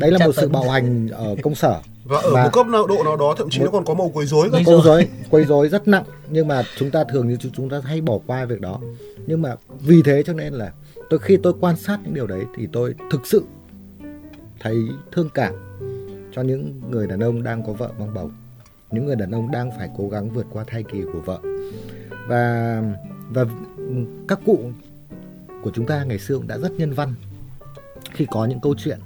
Đấy 0.00 0.10
là 0.10 0.26
một 0.26 0.32
sự 0.36 0.48
bạo 0.48 0.68
hành 0.70 1.08
ở 1.08 1.36
công 1.42 1.54
sở 1.54 1.80
và 2.08 2.18
ở 2.18 2.34
Mà- 2.34 2.44
một 2.44 2.50
cấp 2.52 2.66
nào 2.66 2.86
độ 2.86 3.02
nào 3.04 3.16
đó 3.16 3.34
thậm 3.38 3.50
chí 3.50 3.60
nó 3.60 3.70
còn 3.70 3.84
có 3.84 3.94
màu 3.94 4.08
quấy 4.08 4.26
rối 4.26 4.50
cơ. 4.50 4.58
Quấy 4.66 4.80
rối. 4.84 5.08
quấy 5.30 5.44
rối 5.44 5.68
rất 5.68 5.88
nặng. 5.88 6.04
Nhưng 6.30 6.48
mà 6.48 6.62
chúng 6.78 6.90
ta 6.90 7.04
thường 7.12 7.28
như 7.28 7.36
chúng- 7.40 7.52
chúng 7.52 7.68
ta 7.68 7.80
hay 7.84 8.00
bỏ 8.00 8.18
qua 8.26 8.44
việc 8.44 8.60
đó. 8.60 8.80
Nhưng 9.26 9.42
mà 9.42 9.54
vì 9.80 10.02
thế 10.02 10.22
cho 10.26 10.32
nên 10.32 10.52
là 10.52 10.72
tôi 11.10 11.18
khi 11.22 11.36
tôi 11.42 11.52
quan 11.60 11.76
sát 11.76 11.98
những 12.04 12.14
điều 12.14 12.26
đấy 12.26 12.44
thì 12.56 12.68
tôi 12.72 12.94
thực 13.10 13.26
sự 13.26 13.42
thấy 14.60 14.76
thương 15.12 15.28
cảm 15.34 15.54
cho 16.32 16.42
những 16.42 16.80
người 16.90 17.06
đàn 17.06 17.20
ông 17.20 17.42
đang 17.42 17.66
có 17.66 17.72
vợ 17.72 17.90
mang 17.98 18.14
bầu 18.14 18.30
những 18.90 19.06
người 19.06 19.16
đàn 19.16 19.30
ông 19.30 19.50
đang 19.50 19.70
phải 19.78 19.88
cố 19.98 20.08
gắng 20.08 20.30
vượt 20.30 20.46
qua 20.52 20.64
thai 20.66 20.82
kỳ 20.92 21.02
của 21.12 21.20
vợ. 21.24 21.38
Và 22.28 22.82
và 23.30 23.44
các 24.28 24.38
cụ 24.46 24.58
của 25.62 25.70
chúng 25.74 25.86
ta 25.86 26.04
ngày 26.04 26.18
xưa 26.18 26.36
cũng 26.36 26.48
đã 26.48 26.58
rất 26.58 26.72
nhân 26.72 26.92
văn 26.92 27.14
khi 28.12 28.26
có 28.30 28.44
những 28.46 28.60
câu 28.60 28.74
chuyện 28.78 28.98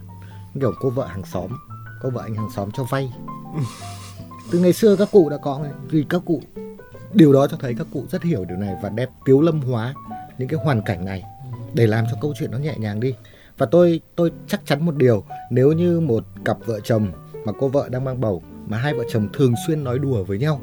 kiểu 0.61 0.73
cô 0.81 0.91
vợ 0.91 1.07
hàng 1.07 1.25
xóm 1.25 1.51
cô 2.03 2.11
vợ 2.11 2.23
anh 2.23 2.35
hàng 2.35 2.51
xóm 2.57 2.71
cho 2.71 2.85
vay. 2.85 3.13
Từ 4.51 4.59
ngày 4.59 4.73
xưa 4.73 4.97
các 4.97 5.09
cụ 5.13 5.29
đã 5.29 5.37
có 5.37 5.67
vì 5.89 6.05
các 6.09 6.23
cụ 6.25 6.43
điều 7.13 7.33
đó 7.33 7.47
cho 7.47 7.57
thấy 7.61 7.75
các 7.79 7.87
cụ 7.93 8.05
rất 8.11 8.23
hiểu 8.23 8.45
điều 8.45 8.59
này 8.59 8.77
và 8.83 8.89
đẹp 8.89 9.09
tiếu 9.25 9.41
lâm 9.41 9.61
hóa 9.61 9.95
những 10.39 10.49
cái 10.49 10.61
hoàn 10.65 10.83
cảnh 10.83 11.05
này. 11.05 11.23
Để 11.75 11.87
làm 11.87 12.05
cho 12.11 12.17
câu 12.21 12.35
chuyện 12.39 12.51
nó 12.51 12.59
nhẹ 12.59 12.75
nhàng 12.79 13.01
đi. 13.01 13.15
Và 13.59 13.67
tôi 13.67 14.01
tôi 14.17 14.33
chắc 14.47 14.61
chắn 14.67 14.87
một 14.87 14.97
điều 14.97 15.25
nếu 15.51 15.73
như 15.73 16.01
một 16.01 16.25
cặp 16.45 16.59
vợ 16.67 16.81
chồng 16.81 17.13
mà 17.45 17.53
cô 17.61 17.69
vợ 17.69 17.89
đang 17.89 18.05
mang 18.05 18.21
bầu 18.21 18.43
mà 18.67 18.79
hai 18.79 18.95
vợ 18.95 19.05
chồng 19.11 19.29
thường 19.33 19.55
xuyên 19.67 19.85
nói 19.85 19.99
đùa 19.99 20.25
với 20.25 20.39
nhau 20.39 20.61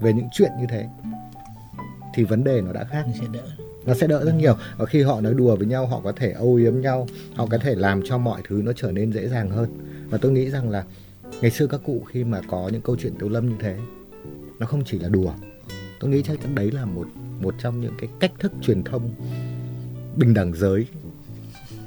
về 0.00 0.12
những 0.12 0.28
chuyện 0.32 0.50
như 0.60 0.66
thế 0.68 0.86
thì 2.14 2.24
vấn 2.24 2.44
đề 2.44 2.60
nó 2.60 2.72
đã 2.72 2.84
khác. 2.84 3.04
Sẽ 3.20 3.26
đỡ. 3.32 3.42
Nó 3.84 3.94
sẽ 3.94 4.06
đỡ 4.06 4.24
rất 4.24 4.34
nhiều. 4.34 4.56
Và 4.76 4.86
khi 4.86 5.02
họ 5.02 5.20
nói 5.20 5.34
đùa 5.34 5.56
với 5.56 5.66
nhau 5.66 5.86
họ 5.86 6.00
có 6.04 6.12
thể 6.12 6.32
âu 6.32 6.54
yếm 6.54 6.80
nhau 6.80 7.06
họ 7.34 7.46
có 7.46 7.58
thể 7.58 7.74
làm 7.74 8.02
cho 8.04 8.18
mọi 8.18 8.40
thứ 8.48 8.62
nó 8.64 8.72
trở 8.76 8.92
nên 8.92 9.12
dễ 9.12 9.28
dàng 9.28 9.50
hơn 9.50 9.68
và 10.12 10.18
tôi 10.18 10.32
nghĩ 10.32 10.50
rằng 10.50 10.70
là 10.70 10.84
ngày 11.40 11.50
xưa 11.50 11.66
các 11.66 11.80
cụ 11.84 12.02
khi 12.08 12.24
mà 12.24 12.40
có 12.48 12.68
những 12.72 12.82
câu 12.82 12.96
chuyện 12.96 13.14
tiểu 13.18 13.28
lâm 13.28 13.48
như 13.48 13.54
thế 13.60 13.76
nó 14.58 14.66
không 14.66 14.82
chỉ 14.84 14.98
là 14.98 15.08
đùa. 15.08 15.32
Tôi 16.00 16.10
nghĩ 16.10 16.22
chắc 16.22 16.40
chắn 16.42 16.54
đấy 16.54 16.70
là 16.70 16.84
một 16.84 17.06
một 17.40 17.54
trong 17.58 17.80
những 17.80 17.94
cái 17.98 18.08
cách 18.20 18.32
thức 18.38 18.52
truyền 18.62 18.82
thông 18.84 19.10
bình 20.16 20.34
đẳng 20.34 20.54
giới 20.54 20.86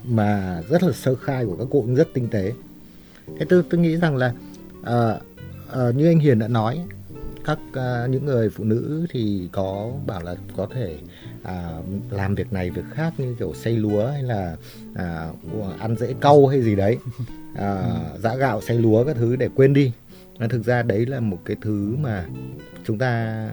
mà 0.04 0.62
rất 0.70 0.84
là 0.84 0.92
sơ 0.92 1.16
khai 1.16 1.46
của 1.46 1.56
các 1.56 1.68
cụ 1.72 1.82
cũng 1.82 1.96
rất 1.96 2.08
tinh 2.14 2.28
tế. 2.32 2.54
Thế 3.40 3.46
tôi 3.50 3.64
tôi 3.70 3.82
nghĩ 3.82 3.98
rằng 3.98 4.16
là 4.16 4.34
à, 4.84 5.20
à, 5.72 5.92
như 5.96 6.08
anh 6.08 6.20
Hiền 6.20 6.40
đã 6.40 6.48
nói 6.48 6.86
các 7.46 7.60
à, 7.74 8.08
những 8.10 8.26
người 8.26 8.50
phụ 8.50 8.64
nữ 8.64 9.06
thì 9.10 9.50
có 9.52 9.92
bảo 10.08 10.24
là 10.24 10.36
có 10.58 10.68
thể 10.74 10.98
à, 11.44 11.82
làm 12.10 12.36
việc 12.36 12.54
này 12.54 12.70
việc 12.70 12.86
khác 12.92 13.14
như 13.18 13.36
kiểu 13.40 13.54
xây 13.54 13.74
lúa 13.74 14.08
hay 14.08 14.24
là 14.24 14.56
à, 14.96 15.32
ăn 15.80 15.96
rễ 15.96 16.14
câu 16.20 16.48
hay 16.48 16.62
gì 16.62 16.76
đấy 16.76 16.98
à, 17.56 18.00
giã 18.20 18.36
gạo 18.36 18.62
xây 18.62 18.80
lúa 18.80 19.06
các 19.06 19.16
thứ 19.16 19.36
để 19.36 19.50
quên 19.56 19.74
đi. 19.74 19.92
Mà 20.40 20.48
thực 20.48 20.66
ra 20.66 20.84
đấy 20.84 21.06
là 21.06 21.20
một 21.20 21.40
cái 21.46 21.58
thứ 21.62 21.96
mà 22.00 22.26
chúng 22.86 22.98
ta 22.98 23.48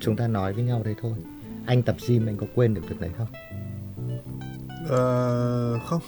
chúng 0.00 0.16
ta 0.16 0.28
nói 0.28 0.52
với 0.52 0.64
nhau 0.64 0.82
đấy 0.84 0.94
thôi. 1.02 1.12
Anh 1.66 1.82
tập 1.82 1.96
gym 2.08 2.26
anh 2.26 2.36
có 2.36 2.46
quên 2.54 2.74
được 2.74 2.82
việc 2.88 3.00
đấy 3.00 3.10
không? 3.18 3.26
Ờ, 4.88 5.78
không. 5.86 6.00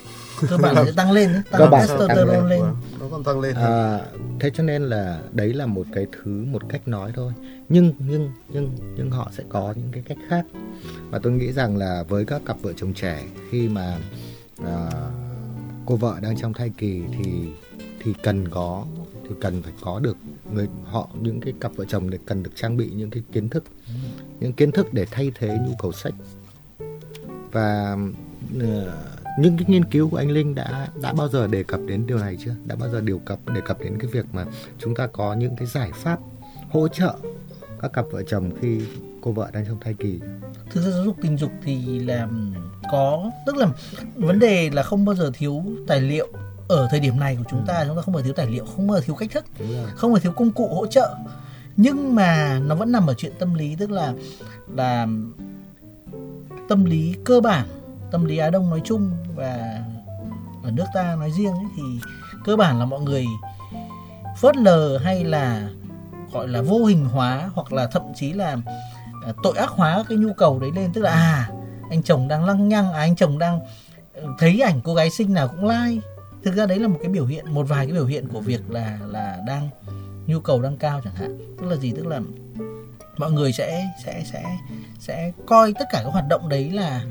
Cơ 0.49 0.57
bản 0.57 0.75
sẽ 0.87 0.93
tăng 0.97 1.13
lên 1.13 1.43
Cơ 1.51 1.67
bản 1.67 1.89
sẽ 1.89 1.97
tăng 1.99 2.09
testosterone 2.09 2.41
lên. 2.41 2.49
lên. 2.49 2.75
Nó 3.01 3.07
còn 3.11 3.25
tăng 3.25 3.41
lên. 3.41 3.55
À, 3.55 4.01
thế 4.41 4.51
cho 4.55 4.63
nên 4.63 4.83
là 4.83 5.21
đấy 5.33 5.53
là 5.53 5.67
một 5.67 5.87
cái 5.93 6.07
thứ 6.13 6.45
một 6.51 6.63
cách 6.69 6.89
nói 6.89 7.13
thôi. 7.15 7.33
Nhưng 7.69 7.93
nhưng 7.99 8.31
nhưng 8.49 8.71
nhưng 8.97 9.11
họ 9.11 9.31
sẽ 9.37 9.45
có 9.49 9.75
những 9.77 9.89
cái 9.93 10.03
cách 10.07 10.19
khác. 10.29 10.47
Và 11.11 11.19
tôi 11.19 11.33
nghĩ 11.33 11.53
rằng 11.53 11.77
là 11.77 12.05
với 12.09 12.25
các 12.25 12.43
cặp 12.47 12.57
vợ 12.63 12.73
chồng 12.77 12.95
trẻ 12.95 13.23
khi 13.51 13.69
mà 13.69 13.97
à, 14.65 14.91
cô 15.87 15.97
vợ 15.97 16.19
đang 16.23 16.37
trong 16.37 16.53
thai 16.53 16.71
kỳ 16.79 17.03
thì 17.19 17.49
thì 18.01 18.15
cần 18.23 18.49
có, 18.49 18.87
thì 19.29 19.35
cần 19.41 19.63
phải 19.63 19.73
có 19.81 20.01
được 20.01 20.17
người, 20.53 20.69
họ, 20.85 21.09
những 21.21 21.41
cái 21.41 21.55
cặp 21.61 21.73
vợ 21.77 21.85
chồng 21.85 22.11
để 22.11 22.19
cần 22.27 22.43
được 22.43 22.51
trang 22.55 22.77
bị 22.77 22.91
những 22.91 23.11
cái 23.11 23.23
kiến 23.33 23.49
thức, 23.49 23.65
những 24.41 24.53
kiến 24.53 24.73
thức 24.73 24.95
để 24.95 25.07
thay 25.11 25.33
thế 25.35 25.59
nhu 25.67 25.75
cầu 25.79 25.93
sách 25.93 26.15
và 27.53 27.97
ờ, 28.61 29.05
những 29.39 29.57
cái 29.57 29.67
nghiên 29.69 29.85
cứu 29.85 30.09
của 30.11 30.17
anh 30.17 30.31
Linh 30.31 30.55
đã 30.55 30.89
đã 31.03 31.13
bao 31.13 31.29
giờ 31.29 31.47
đề 31.47 31.63
cập 31.63 31.81
đến 31.87 32.07
điều 32.07 32.19
này 32.19 32.37
chưa? 32.45 32.55
Đã 32.67 32.77
bao 32.77 32.89
giờ 32.89 33.01
điều 33.01 33.19
cập, 33.19 33.39
đề 33.55 33.61
cập 33.61 33.81
đến 33.81 33.99
cái 33.99 34.11
việc 34.11 34.27
mà 34.33 34.47
chúng 34.79 34.95
ta 34.95 35.07
có 35.07 35.35
những 35.35 35.57
cái 35.57 35.67
giải 35.67 35.91
pháp 35.95 36.19
hỗ 36.71 36.89
trợ 36.89 37.17
các 37.81 37.93
cặp 37.93 38.05
vợ 38.11 38.23
chồng 38.23 38.51
khi 38.61 38.81
cô 39.21 39.33
vợ 39.33 39.51
đang 39.53 39.67
trong 39.67 39.81
thai 39.81 39.95
kỳ. 39.95 40.21
thực 40.71 40.85
ra 40.85 40.91
giáo 40.91 41.05
dục 41.05 41.17
tình 41.23 41.39
dục 41.39 41.53
thì 41.63 41.99
làm 41.99 42.55
có 42.93 43.31
tức 43.47 43.57
là 43.57 43.69
vấn 44.15 44.39
đề 44.39 44.71
là 44.71 44.83
không 44.83 45.05
bao 45.05 45.15
giờ 45.15 45.31
thiếu 45.35 45.65
tài 45.89 46.01
liệu 46.01 46.29
ở 46.69 46.89
thời 46.91 47.01
điểm 47.01 47.21
này 47.21 47.37
của 47.37 47.45
chúng 47.51 47.65
ta 47.67 47.85
chúng 47.87 47.97
ta 47.97 48.03
không 48.03 48.15
bao 48.15 48.23
giờ 48.23 48.25
thiếu 48.25 48.35
tài 48.35 48.47
liệu 48.47 48.65
không 48.65 48.87
bao 48.87 48.99
giờ 48.99 49.05
thiếu 49.07 49.17
cách 49.17 49.31
thức 49.33 49.45
không 49.95 50.13
bao 50.13 50.19
giờ 50.19 50.23
thiếu 50.23 50.33
công 50.33 50.51
cụ 50.51 50.75
hỗ 50.75 50.87
trợ. 50.87 51.15
Nhưng 51.77 52.15
mà 52.15 52.59
nó 52.59 52.75
vẫn 52.75 52.93
nằm 52.93 53.07
ở 53.07 53.15
chuyện 53.15 53.33
tâm 53.39 53.55
lý 53.55 53.77
tức 53.77 53.91
là 53.91 54.13
là 54.75 55.07
tâm 56.69 56.85
lý 56.85 57.15
cơ 57.25 57.41
bản 57.41 57.67
tâm 58.11 58.25
lý 58.25 58.39
Á 58.39 58.51
Đông 58.51 58.71
nói 58.71 58.81
chung 58.85 59.11
và 59.35 59.83
ở 60.65 60.71
nước 60.71 60.85
ta 60.95 61.17
nói 61.17 61.31
riêng 61.33 61.53
ấy, 61.53 61.67
thì 61.77 61.83
cơ 62.45 62.57
bản 62.57 62.79
là 62.79 62.85
mọi 62.85 63.01
người 63.01 63.27
phớt 64.41 64.57
lờ 64.57 64.99
hay 64.99 65.25
là 65.25 65.69
gọi 66.33 66.49
là 66.49 66.63
vô 66.63 66.85
hình 66.85 67.05
hóa 67.05 67.51
hoặc 67.55 67.73
là 67.73 67.87
thậm 67.87 68.03
chí 68.15 68.33
là 68.33 68.57
à, 69.27 69.33
tội 69.43 69.57
ác 69.57 69.71
hóa 69.71 70.05
cái 70.09 70.19
nhu 70.19 70.33
cầu 70.33 70.59
đấy 70.59 70.71
lên. 70.75 70.93
Tức 70.93 71.01
là 71.01 71.11
à 71.11 71.51
anh 71.93 72.03
chồng 72.03 72.29
đang 72.29 72.45
lăng 72.45 72.69
nhăng 72.69 72.93
à, 72.93 73.01
anh 73.01 73.17
chồng 73.17 73.39
đang 73.39 73.61
ừ, 74.15 74.27
thấy 74.39 74.61
ảnh 74.61 74.81
cô 74.85 74.95
gái 74.95 75.11
xinh 75.11 75.35
nào 75.35 75.49
cũng 75.49 75.69
like 75.69 76.07
thực 76.45 76.55
ra 76.55 76.67
đấy 76.67 76.79
là 76.79 76.89
một 76.89 76.99
cái 77.03 77.13
biểu 77.13 77.27
hiện 77.27 77.55
một 77.55 77.63
vài 77.69 77.87
cái 77.87 77.93
biểu 77.93 78.07
hiện 78.07 78.29
của 78.29 78.41
việc 78.41 78.71
là 78.71 78.99
là 79.09 79.39
đang 79.47 79.69
nhu 80.27 80.41
cầu 80.41 80.63
đang 80.63 80.77
cao 80.77 81.01
chẳng 81.05 81.15
hạn 81.15 81.39
tức 81.61 81.67
là 81.67 81.77
gì 81.77 81.93
tức 81.97 82.07
là 82.07 82.21
mọi 83.19 83.33
người 83.33 83.53
sẽ 83.53 83.87
sẽ 84.05 84.23
sẽ 84.33 84.59
sẽ 84.99 85.33
coi 85.47 85.73
tất 85.79 85.85
cả 85.93 86.01
các 86.05 86.11
hoạt 86.13 86.25
động 86.29 86.49
đấy 86.49 86.71
là 86.71 87.05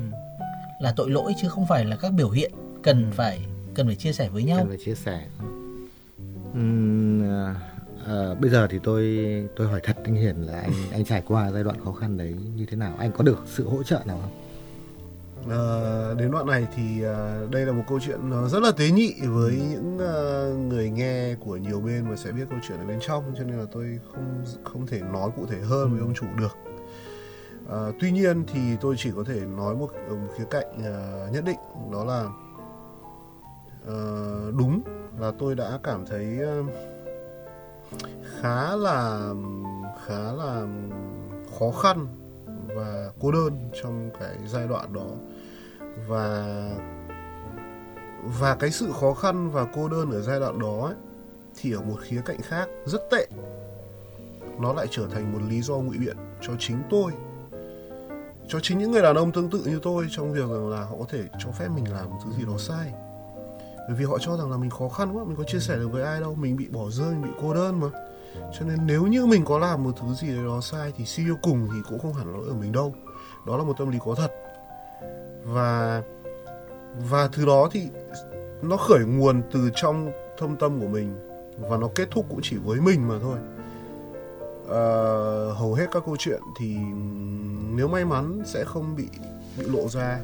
là 0.80 0.92
tội 0.96 1.10
lỗi 1.10 1.32
chứ 1.42 1.48
không 1.48 1.66
phải 1.66 1.84
là 1.84 1.96
các 1.96 2.12
biểu 2.12 2.30
hiện 2.30 2.52
cần 2.82 3.10
phải 3.12 3.40
cần 3.74 3.86
phải 3.86 3.96
chia 3.96 4.12
sẻ 4.12 4.28
với 4.28 4.42
nhau 4.42 4.58
Cần 4.58 4.68
phải 4.68 4.78
chia 4.84 4.94
sẻ. 4.94 5.20
uhm, 6.52 7.22
à, 7.30 7.54
à, 8.06 8.34
bây 8.40 8.50
giờ 8.50 8.66
thì 8.70 8.78
tôi 8.82 9.18
tôi 9.56 9.66
hỏi 9.68 9.80
thật 9.82 9.96
anh 10.04 10.14
Hiền 10.14 10.36
là 10.46 10.60
anh 10.60 10.72
anh 10.92 11.04
trải 11.04 11.22
qua 11.26 11.50
giai 11.50 11.64
đoạn 11.64 11.84
khó 11.84 11.92
khăn 11.92 12.18
đấy 12.18 12.34
như 12.56 12.66
thế 12.66 12.76
nào? 12.76 12.94
Anh 12.98 13.12
có 13.12 13.24
được 13.24 13.44
sự 13.46 13.68
hỗ 13.68 13.82
trợ 13.82 14.00
nào 14.06 14.18
không? 14.22 14.51
À, 15.50 16.14
đến 16.18 16.30
đoạn 16.30 16.46
này 16.46 16.66
thì 16.76 17.04
à, 17.04 17.40
đây 17.50 17.66
là 17.66 17.72
một 17.72 17.82
câu 17.88 18.00
chuyện 18.00 18.30
nó 18.30 18.48
rất 18.48 18.62
là 18.62 18.72
tế 18.76 18.90
nhị 18.90 19.14
với 19.26 19.60
những 19.70 19.98
à, 19.98 20.14
người 20.68 20.90
nghe 20.90 21.34
của 21.34 21.56
nhiều 21.56 21.80
bên 21.80 22.08
và 22.10 22.16
sẽ 22.16 22.32
biết 22.32 22.44
câu 22.50 22.58
chuyện 22.68 22.78
ở 22.78 22.84
bên 22.84 22.98
trong 23.00 23.34
cho 23.38 23.44
nên 23.44 23.58
là 23.58 23.64
tôi 23.72 24.00
không 24.12 24.44
không 24.64 24.86
thể 24.86 25.00
nói 25.00 25.30
cụ 25.36 25.46
thể 25.46 25.58
hơn 25.60 25.90
với 25.90 26.00
ông 26.00 26.14
chủ 26.14 26.26
được. 26.38 26.56
À, 27.70 27.92
tuy 28.00 28.12
nhiên 28.12 28.44
thì 28.52 28.60
tôi 28.80 28.94
chỉ 28.98 29.10
có 29.16 29.24
thể 29.24 29.40
nói 29.40 29.74
một, 29.74 29.90
một 30.10 30.34
khía 30.38 30.44
cạnh 30.50 30.84
à, 30.84 31.26
nhất 31.32 31.44
định 31.44 31.58
đó 31.92 32.04
là 32.04 32.28
à, 33.88 33.96
đúng 34.58 34.82
là 35.20 35.32
tôi 35.38 35.54
đã 35.54 35.78
cảm 35.82 36.06
thấy 36.06 36.38
à, 36.42 36.54
khá 38.40 38.76
là 38.76 39.32
khá 40.06 40.32
là 40.32 40.66
khó 41.58 41.70
khăn 41.82 42.21
và 42.74 43.10
cô 43.20 43.32
đơn 43.32 43.70
trong 43.82 44.10
cái 44.20 44.36
giai 44.46 44.68
đoạn 44.68 44.92
đó. 44.92 45.08
Và 46.08 46.46
và 48.40 48.54
cái 48.54 48.70
sự 48.70 48.92
khó 49.00 49.14
khăn 49.14 49.50
và 49.50 49.66
cô 49.74 49.88
đơn 49.88 50.10
ở 50.10 50.20
giai 50.20 50.40
đoạn 50.40 50.58
đó 50.58 50.86
ấy, 50.86 50.94
thì 51.56 51.72
ở 51.72 51.80
một 51.80 51.96
khía 52.00 52.22
cạnh 52.24 52.42
khác 52.42 52.68
rất 52.86 53.00
tệ. 53.10 53.26
Nó 54.60 54.72
lại 54.72 54.86
trở 54.90 55.06
thành 55.06 55.32
một 55.32 55.38
lý 55.48 55.62
do 55.62 55.74
ngụy 55.74 55.98
biện 55.98 56.16
cho 56.40 56.52
chính 56.58 56.82
tôi 56.90 57.12
cho 58.48 58.60
chính 58.62 58.78
những 58.78 58.90
người 58.90 59.02
đàn 59.02 59.16
ông 59.16 59.32
tương 59.32 59.50
tự 59.50 59.62
như 59.64 59.80
tôi 59.82 60.06
trong 60.10 60.32
việc 60.32 60.48
rằng 60.48 60.70
là 60.70 60.84
họ 60.84 60.96
có 60.98 61.04
thể 61.08 61.24
cho 61.38 61.50
phép 61.50 61.68
mình 61.68 61.92
làm 61.92 62.10
một 62.10 62.16
thứ 62.24 62.30
gì 62.32 62.44
đó 62.46 62.58
sai. 62.58 62.92
Bởi 63.88 63.96
vì 63.98 64.04
họ 64.04 64.18
cho 64.18 64.36
rằng 64.36 64.50
là 64.50 64.56
mình 64.56 64.70
khó 64.70 64.88
khăn 64.88 65.16
quá 65.16 65.24
mình 65.24 65.36
có 65.36 65.44
chia 65.44 65.58
sẻ 65.58 65.76
được 65.76 65.88
với 65.88 66.02
ai 66.02 66.20
đâu 66.20 66.34
mình 66.34 66.56
bị 66.56 66.68
bỏ 66.68 66.90
rơi 66.90 67.10
mình 67.10 67.22
bị 67.22 67.28
cô 67.42 67.54
đơn 67.54 67.80
mà 67.80 67.88
cho 68.34 68.66
nên 68.66 68.78
nếu 68.86 69.06
như 69.06 69.26
mình 69.26 69.44
có 69.44 69.58
làm 69.58 69.82
một 69.82 69.92
thứ 70.00 70.14
gì 70.14 70.36
đó 70.46 70.60
sai 70.62 70.92
thì 70.96 71.04
suy 71.04 71.24
cho 71.28 71.34
cùng 71.42 71.68
thì 71.72 71.78
cũng 71.88 71.98
không 71.98 72.14
hẳn 72.14 72.26
là 72.26 72.32
lỗi 72.38 72.46
ở 72.48 72.54
mình 72.54 72.72
đâu. 72.72 72.94
Đó 73.46 73.56
là 73.56 73.64
một 73.64 73.74
tâm 73.78 73.90
lý 73.90 73.98
có 74.04 74.14
thật. 74.14 74.30
Và 75.44 76.02
và 77.10 77.28
thứ 77.32 77.46
đó 77.46 77.68
thì 77.72 77.88
nó 78.62 78.76
khởi 78.76 79.04
nguồn 79.04 79.42
từ 79.52 79.70
trong 79.74 80.12
thâm 80.38 80.56
tâm 80.56 80.80
của 80.80 80.88
mình 80.88 81.28
và 81.58 81.76
nó 81.76 81.88
kết 81.94 82.08
thúc 82.10 82.26
cũng 82.28 82.40
chỉ 82.42 82.56
với 82.56 82.80
mình 82.80 83.08
mà 83.08 83.14
thôi. 83.22 83.38
À, 84.68 84.84
hầu 85.54 85.74
hết 85.74 85.86
các 85.92 86.02
câu 86.06 86.16
chuyện 86.18 86.40
thì 86.60 86.76
nếu 87.74 87.88
may 87.88 88.04
mắn 88.04 88.42
sẽ 88.46 88.64
không 88.64 88.96
bị 88.96 89.08
bị 89.58 89.64
lộ 89.66 89.88
ra 89.88 90.20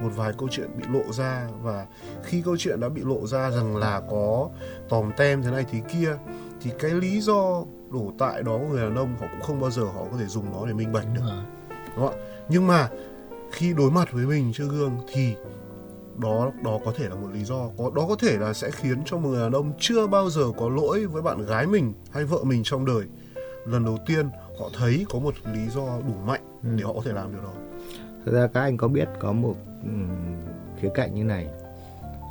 một 0.00 0.10
vài 0.16 0.32
câu 0.38 0.48
chuyện 0.52 0.70
bị 0.76 0.84
lộ 0.92 1.12
ra 1.12 1.48
và 1.62 1.86
khi 2.24 2.42
câu 2.44 2.56
chuyện 2.56 2.80
đã 2.80 2.88
bị 2.88 3.02
lộ 3.04 3.26
ra 3.26 3.50
rằng 3.50 3.76
là 3.76 4.00
có 4.10 4.48
tòm 4.88 5.10
tem 5.16 5.42
thế 5.42 5.50
này 5.50 5.64
thế 5.70 5.80
kia 5.92 6.16
thì 6.60 6.70
cái 6.78 6.90
lý 6.90 7.20
do 7.20 7.64
đổ 7.90 8.12
tại 8.18 8.42
đó 8.42 8.58
của 8.58 8.68
người 8.68 8.82
đàn 8.82 8.96
ông 8.96 9.16
họ 9.20 9.26
cũng 9.30 9.40
không 9.40 9.60
bao 9.60 9.70
giờ 9.70 9.82
họ 9.82 10.04
có 10.10 10.16
thể 10.18 10.26
dùng 10.26 10.52
nó 10.52 10.66
để 10.66 10.72
minh 10.72 10.92
bạch 10.92 11.06
được. 11.14 11.22
Đúng 11.96 12.06
không 12.06 12.18
ạ? 12.18 12.24
Nhưng 12.48 12.66
mà 12.66 12.88
khi 13.52 13.74
đối 13.74 13.90
mặt 13.90 14.12
với 14.12 14.26
mình 14.26 14.52
trước 14.54 14.68
gương 14.70 14.92
thì 15.12 15.34
đó 16.16 16.50
đó 16.64 16.78
có 16.84 16.92
thể 16.96 17.08
là 17.08 17.14
một 17.14 17.28
lý 17.32 17.44
do. 17.44 17.68
Có 17.78 17.90
đó 17.94 18.06
có 18.08 18.16
thể 18.16 18.36
là 18.38 18.52
sẽ 18.52 18.70
khiến 18.70 19.02
cho 19.04 19.16
một 19.16 19.28
người 19.28 19.42
đàn 19.42 19.52
ông 19.52 19.72
chưa 19.78 20.06
bao 20.06 20.30
giờ 20.30 20.42
có 20.58 20.68
lỗi 20.68 21.06
với 21.06 21.22
bạn 21.22 21.46
gái 21.46 21.66
mình 21.66 21.92
hay 22.10 22.24
vợ 22.24 22.38
mình 22.44 22.62
trong 22.64 22.86
đời. 22.86 23.04
Lần 23.66 23.84
đầu 23.84 23.98
tiên 24.06 24.28
họ 24.60 24.70
thấy 24.78 25.06
có 25.10 25.18
một 25.18 25.34
lý 25.54 25.68
do 25.68 25.82
đủ 26.06 26.14
mạnh 26.26 26.60
để 26.62 26.84
họ 26.84 26.92
có 26.92 27.00
thể 27.04 27.12
làm 27.12 27.32
điều 27.32 27.42
đó 27.42 27.52
Thực 28.28 28.34
ra 28.34 28.46
các 28.46 28.60
anh 28.60 28.76
có 28.76 28.88
biết 28.88 29.08
có 29.18 29.32
một 29.32 29.54
um, 29.82 30.08
khía 30.80 30.88
cạnh 30.94 31.14
như 31.14 31.24
này. 31.24 31.48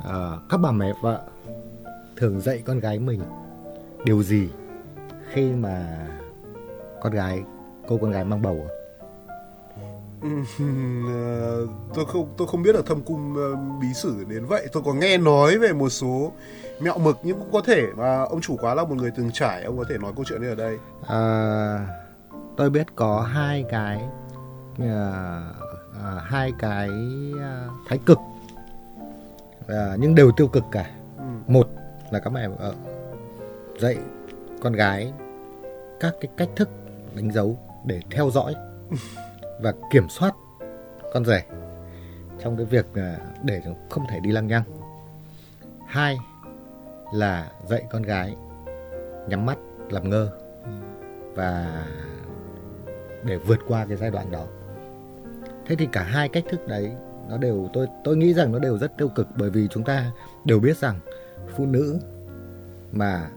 À, 0.08 0.30
các 0.50 0.56
bà 0.56 0.72
mẹ 0.72 0.92
vợ 1.02 1.22
thường 2.16 2.40
dạy 2.40 2.62
con 2.66 2.80
gái 2.80 2.98
mình 2.98 3.20
điều 4.04 4.22
gì 4.22 4.48
khi 5.32 5.52
mà 5.52 6.06
con 7.02 7.12
gái 7.12 7.42
cô 7.88 7.98
con 8.02 8.10
gái 8.10 8.24
mang 8.24 8.42
bầu 8.42 8.66
à? 8.66 10.30
Ờ, 11.08 11.66
tôi 11.94 12.04
không 12.04 12.28
tôi 12.36 12.48
không 12.48 12.62
biết 12.62 12.74
ở 12.74 12.82
thâm 12.86 13.02
cung 13.02 13.36
ờ, 13.36 13.56
bí 13.80 13.88
sử 13.94 14.24
đến 14.28 14.44
vậy. 14.44 14.66
Tôi 14.72 14.82
có 14.86 14.92
nghe 14.92 15.18
nói 15.18 15.58
về 15.58 15.72
một 15.72 15.88
số 15.88 16.32
mẹo 16.80 16.98
mực 16.98 17.18
nhưng 17.22 17.38
cũng 17.38 17.52
có 17.52 17.62
thể 17.66 17.86
mà 17.96 18.22
ông 18.22 18.40
chủ 18.40 18.56
quá 18.60 18.74
là 18.74 18.84
một 18.84 18.94
người 18.94 19.10
từng 19.16 19.30
trải. 19.32 19.62
Ông 19.62 19.78
có 19.78 19.84
thể 19.88 19.98
nói 19.98 20.12
câu 20.16 20.24
chuyện 20.28 20.40
này 20.40 20.50
ở 20.50 20.56
đây. 20.56 20.78
À, 21.06 21.86
tôi 22.56 22.70
biết 22.70 22.86
có 22.96 23.20
hai 23.20 23.64
cái 23.70 24.00
à, 24.78 25.40
à, 25.94 26.20
hai 26.24 26.52
cái 26.58 26.90
à, 27.40 27.66
thái 27.88 27.98
cực. 28.06 28.18
À, 29.68 29.96
nhưng 29.98 30.14
đều 30.14 30.32
tiêu 30.36 30.48
cực 30.48 30.64
cả. 30.72 30.90
Ừ. 31.18 31.24
một 31.46 31.68
là 32.10 32.18
các 32.18 32.30
mẹ 32.30 32.48
vợ 32.48 32.74
dạy 33.78 33.96
con 34.62 34.72
gái 34.72 35.12
các 36.00 36.14
cái 36.20 36.30
cách 36.36 36.48
thức 36.56 36.68
đánh 37.14 37.32
dấu 37.32 37.58
để 37.84 38.00
theo 38.10 38.30
dõi 38.30 38.54
và 39.60 39.72
kiểm 39.90 40.08
soát 40.08 40.34
con 41.14 41.24
rể 41.24 41.42
trong 42.38 42.56
cái 42.56 42.66
việc 42.66 42.86
à, 42.94 43.18
để 43.42 43.62
không 43.90 44.06
thể 44.10 44.20
đi 44.20 44.32
lăng 44.32 44.46
nhăng. 44.46 44.64
Hai 45.86 46.18
là 47.12 47.50
dạy 47.66 47.84
con 47.90 48.02
gái 48.02 48.36
nhắm 49.28 49.46
mắt 49.46 49.58
làm 49.90 50.10
ngơ 50.10 50.30
và 51.34 51.84
để 53.24 53.36
vượt 53.36 53.58
qua 53.68 53.86
cái 53.88 53.96
giai 53.96 54.10
đoạn 54.10 54.30
đó 54.30 54.46
thế 55.68 55.76
thì 55.76 55.88
cả 55.92 56.02
hai 56.02 56.28
cách 56.28 56.44
thức 56.50 56.66
đấy 56.66 56.92
nó 57.28 57.38
đều 57.38 57.70
tôi 57.72 57.86
tôi 58.04 58.16
nghĩ 58.16 58.34
rằng 58.34 58.52
nó 58.52 58.58
đều 58.58 58.78
rất 58.78 58.98
tiêu 58.98 59.08
cực 59.08 59.26
bởi 59.36 59.50
vì 59.50 59.68
chúng 59.70 59.84
ta 59.84 60.10
đều 60.44 60.60
biết 60.60 60.76
rằng 60.76 61.00
phụ 61.56 61.66
nữ 61.66 61.98
mà 62.92 63.30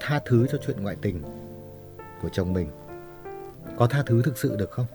tha 0.00 0.20
thứ 0.26 0.46
cho 0.52 0.58
chuyện 0.66 0.82
ngoại 0.82 0.96
tình 1.02 1.22
của 2.22 2.28
chồng 2.32 2.52
mình 2.52 2.68
có 3.78 3.86
tha 3.86 4.02
thứ 4.06 4.22
thực 4.22 4.38
sự 4.38 4.56
được 4.56 4.70
không? 4.70 4.86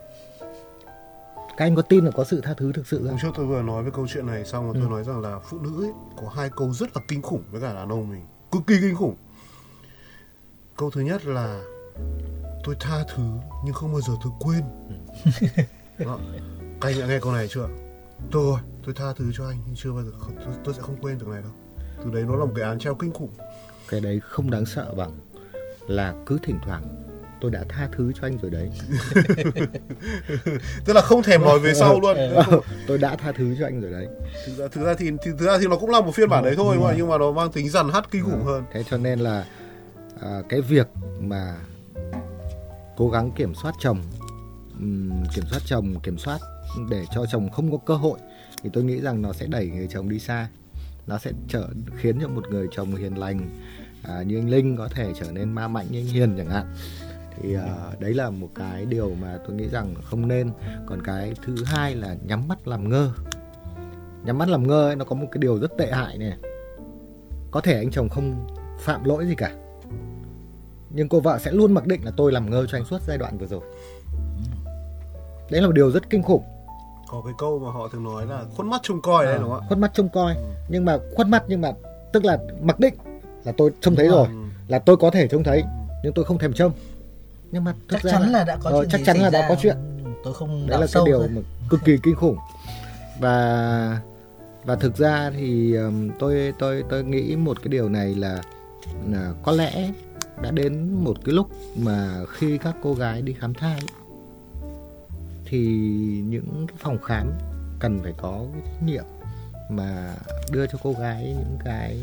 Các 1.56 1.64
anh 1.64 1.76
có 1.76 1.82
tin 1.82 2.04
là 2.04 2.10
có 2.10 2.24
sự 2.24 2.40
tha 2.40 2.54
thứ 2.56 2.72
thực 2.72 2.86
sự 2.86 2.98
hôm 2.98 3.08
không 3.08 3.18
trước 3.22 3.28
tôi 3.36 3.46
vừa 3.46 3.62
nói 3.62 3.82
với 3.82 3.92
câu 3.92 4.06
chuyện 4.08 4.26
này 4.26 4.44
xong 4.44 4.64
rồi 4.64 4.74
Ừ. 4.74 4.80
tôi 4.80 4.90
nói 4.90 5.04
rằng 5.04 5.20
là 5.20 5.38
phụ 5.44 5.58
nữ 5.58 5.84
ấy, 5.84 5.92
có 6.16 6.28
hai 6.28 6.50
câu 6.56 6.72
rất 6.72 6.96
là 6.96 7.02
kinh 7.08 7.22
khủng 7.22 7.42
với 7.50 7.60
cả 7.60 7.74
đàn 7.74 7.88
ông 7.88 8.08
mình 8.10 8.26
cực 8.52 8.62
kỳ 8.66 8.74
kinh 8.80 8.96
khủng. 8.96 9.16
Câu 10.76 10.90
thứ 10.90 11.00
nhất 11.00 11.26
là 11.26 11.62
tôi 12.64 12.76
tha 12.80 13.04
thứ 13.16 13.22
nhưng 13.64 13.74
không 13.74 13.92
bao 13.92 14.00
giờ 14.00 14.12
tôi 14.24 14.32
quên 14.40 14.62
đó. 15.98 16.18
các 16.80 16.88
anh 16.88 17.00
đã 17.00 17.06
nghe 17.06 17.18
câu 17.20 17.32
này 17.32 17.48
chưa? 17.48 17.68
Tôi 18.30 18.44
rồi 18.44 18.58
tôi 18.84 18.94
tha 18.94 19.12
thứ 19.16 19.32
cho 19.34 19.46
anh 19.46 19.58
nhưng 19.66 19.76
chưa 19.76 19.92
bao 19.92 20.02
giờ 20.04 20.10
tôi, 20.44 20.54
tôi 20.64 20.74
sẽ 20.74 20.82
không 20.82 20.96
quên 21.00 21.18
được 21.18 21.28
này 21.28 21.42
đâu. 21.42 21.52
Từ 22.04 22.10
đấy 22.10 22.22
nó 22.28 22.36
là 22.36 22.44
một 22.44 22.52
cái 22.56 22.64
án 22.64 22.78
treo 22.78 22.94
kinh 22.94 23.12
khủng. 23.12 23.32
Cái 23.88 24.00
đấy 24.00 24.20
không 24.20 24.50
đáng 24.50 24.66
sợ 24.66 24.94
bằng 24.96 25.18
là 25.86 26.14
cứ 26.26 26.38
thỉnh 26.42 26.58
thoảng 26.64 27.06
tôi 27.40 27.50
đã 27.50 27.64
tha 27.68 27.88
thứ 27.96 28.12
cho 28.12 28.26
anh 28.26 28.38
rồi 28.42 28.50
đấy. 28.50 28.70
Tức 30.84 30.92
là 30.92 31.00
không 31.00 31.22
thèm 31.22 31.42
nói 31.42 31.58
về 31.58 31.74
sau 31.74 32.00
luôn. 32.00 32.16
tôi 32.86 32.98
đã 32.98 33.16
tha 33.16 33.32
thứ 33.32 33.56
cho 33.58 33.66
anh 33.66 33.80
rồi 33.80 33.92
đấy. 33.92 34.06
Thực 34.46 34.56
ra 34.56 34.68
thực 34.68 34.84
ra 34.84 34.94
thì, 34.98 35.10
thì 35.22 35.30
thực 35.38 35.46
ra 35.46 35.58
thì 35.58 35.66
nó 35.66 35.76
cũng 35.76 35.90
là 35.90 36.00
một 36.00 36.14
phiên 36.14 36.28
bản 36.28 36.44
đấy 36.44 36.54
thôi 36.56 36.76
mà 36.80 36.94
nhưng 36.96 37.08
mà 37.08 37.18
nó 37.18 37.32
mang 37.32 37.52
tính 37.52 37.70
dằn 37.70 37.88
hắt 37.92 38.10
kinh 38.10 38.24
khủng 38.24 38.44
hơn. 38.44 38.64
Thế 38.72 38.82
cho 38.90 38.96
nên 38.96 39.18
là 39.18 39.46
à, 40.20 40.42
cái 40.48 40.60
việc 40.60 40.86
mà 41.20 41.56
cố 42.96 43.10
gắng 43.10 43.30
kiểm 43.36 43.54
soát 43.54 43.74
chồng 43.80 43.98
kiểm 45.34 45.44
soát 45.50 45.60
chồng 45.66 46.00
kiểm 46.02 46.18
soát 46.18 46.38
để 46.90 47.04
cho 47.14 47.26
chồng 47.26 47.50
không 47.50 47.70
có 47.70 47.78
cơ 47.78 47.94
hội 47.94 48.18
thì 48.62 48.70
tôi 48.72 48.84
nghĩ 48.84 49.00
rằng 49.00 49.22
nó 49.22 49.32
sẽ 49.32 49.46
đẩy 49.46 49.68
người 49.68 49.88
chồng 49.90 50.08
đi 50.08 50.18
xa. 50.18 50.48
Nó 51.06 51.18
sẽ 51.18 51.32
trở 51.48 51.68
khiến 51.96 52.18
cho 52.20 52.28
một 52.28 52.48
người 52.50 52.68
chồng 52.70 52.94
hiền 52.94 53.18
lành 53.18 53.48
à, 54.02 54.22
như 54.22 54.38
anh 54.38 54.50
Linh 54.50 54.76
có 54.76 54.88
thể 54.88 55.12
trở 55.20 55.32
nên 55.32 55.52
ma 55.52 55.68
mạnh 55.68 55.86
như 55.90 56.00
anh 56.00 56.06
Hiền 56.06 56.34
chẳng 56.36 56.50
hạn. 56.50 56.74
Thì 57.36 57.54
à, 57.54 57.76
đấy 58.00 58.14
là 58.14 58.30
một 58.30 58.48
cái 58.54 58.86
điều 58.86 59.14
mà 59.20 59.38
tôi 59.46 59.56
nghĩ 59.56 59.68
rằng 59.68 59.94
không 60.04 60.28
nên. 60.28 60.50
Còn 60.86 61.02
cái 61.02 61.32
thứ 61.44 61.64
hai 61.64 61.94
là 61.94 62.16
nhắm 62.26 62.48
mắt 62.48 62.68
làm 62.68 62.88
ngơ. 62.88 63.12
Nhắm 64.24 64.38
mắt 64.38 64.48
làm 64.48 64.68
ngơ 64.68 64.88
ấy, 64.88 64.96
nó 64.96 65.04
có 65.04 65.16
một 65.16 65.26
cái 65.32 65.38
điều 65.38 65.58
rất 65.58 65.76
tệ 65.78 65.92
hại 65.92 66.18
này. 66.18 66.38
Có 67.50 67.60
thể 67.60 67.78
anh 67.78 67.90
chồng 67.90 68.08
không 68.08 68.46
phạm 68.80 69.04
lỗi 69.04 69.26
gì 69.26 69.34
cả 69.34 69.56
nhưng 70.90 71.08
cô 71.08 71.20
vợ 71.20 71.38
sẽ 71.38 71.52
luôn 71.52 71.72
mặc 71.72 71.86
định 71.86 72.04
là 72.04 72.10
tôi 72.16 72.32
làm 72.32 72.50
ngơ 72.50 72.66
cho 72.66 72.78
anh 72.78 72.84
suốt 72.84 73.02
giai 73.06 73.18
đoạn 73.18 73.38
vừa 73.38 73.46
rồi 73.46 73.60
đấy 75.50 75.60
là 75.60 75.66
một 75.66 75.72
điều 75.72 75.90
rất 75.90 76.10
kinh 76.10 76.22
khủng 76.22 76.42
có 77.08 77.22
cái 77.24 77.34
câu 77.38 77.58
mà 77.58 77.70
họ 77.70 77.88
thường 77.92 78.04
nói 78.04 78.26
là 78.26 78.44
khuất 78.56 78.66
mắt 78.66 78.80
trông 78.84 79.02
coi 79.02 79.24
đấy 79.26 79.38
đúng 79.40 79.50
không 79.50 79.60
ạ 79.60 79.66
khuất 79.68 79.78
mắt 79.78 79.90
trông 79.94 80.08
coi 80.08 80.36
nhưng 80.68 80.84
mà 80.84 80.98
khuất 81.16 81.26
mắt 81.28 81.42
nhưng 81.48 81.60
mà 81.60 81.72
tức 82.12 82.24
là 82.24 82.38
mặc 82.62 82.80
định 82.80 82.94
là 83.44 83.52
tôi 83.56 83.70
trông 83.80 83.96
thấy 83.96 84.08
rồi 84.08 84.26
Ừ. 84.28 84.34
là 84.68 84.78
tôi 84.78 84.96
có 84.96 85.10
thể 85.10 85.28
trông 85.28 85.44
thấy 85.44 85.62
nhưng 86.04 86.12
tôi 86.12 86.24
không 86.24 86.38
thèm 86.38 86.52
trông 86.52 86.72
nhưng 87.50 87.64
mà 87.64 87.74
chắc 87.90 88.00
chắn 88.02 88.32
là 88.32 88.44
đã 88.44 88.56
có 88.56 88.70
Ờ, 88.70 88.76
chuyện 88.80 88.88
chắc 88.90 89.00
chắn 89.06 89.16
là 89.22 89.30
đã 89.30 89.40
ra. 89.42 89.48
có 89.48 89.56
chuyện. 89.62 89.76
Ừ, 90.04 90.10
tôi 90.24 90.34
không 90.34 90.66
đấy 90.66 90.80
là 90.80 90.86
cái 90.92 91.02
điều 91.06 91.18
thôi. 91.18 91.28
mà 91.28 91.40
cực 91.70 91.80
kỳ 91.84 91.98
kinh 92.02 92.14
khủng 92.14 92.36
và 93.20 94.00
và 94.64 94.76
thực 94.76 94.96
ra 94.96 95.30
thì 95.36 95.76
tôi 96.18 96.52
tôi 96.58 96.84
tôi 96.90 97.04
nghĩ 97.04 97.36
một 97.36 97.62
cái 97.62 97.68
điều 97.68 97.88
này 97.88 98.14
là, 98.14 98.42
là 99.10 99.32
có 99.42 99.52
lẽ 99.52 99.90
đã 100.42 100.50
đến 100.50 100.90
một 101.04 101.16
cái 101.24 101.34
lúc 101.34 101.48
mà 101.76 102.20
khi 102.32 102.58
các 102.58 102.76
cô 102.82 102.94
gái 102.94 103.22
đi 103.22 103.32
khám 103.40 103.54
thai 103.54 103.72
ấy, 103.72 103.86
thì 105.46 105.58
những 106.26 106.66
cái 106.68 106.76
phòng 106.78 106.98
khám 107.02 107.32
cần 107.78 108.00
phải 108.02 108.12
có 108.16 108.44
cái 108.52 108.62
trách 108.64 108.82
nhiệm 108.86 109.04
mà 109.70 110.14
đưa 110.52 110.66
cho 110.66 110.78
cô 110.82 110.92
gái 110.92 111.24
những 111.24 111.58
cái 111.64 112.00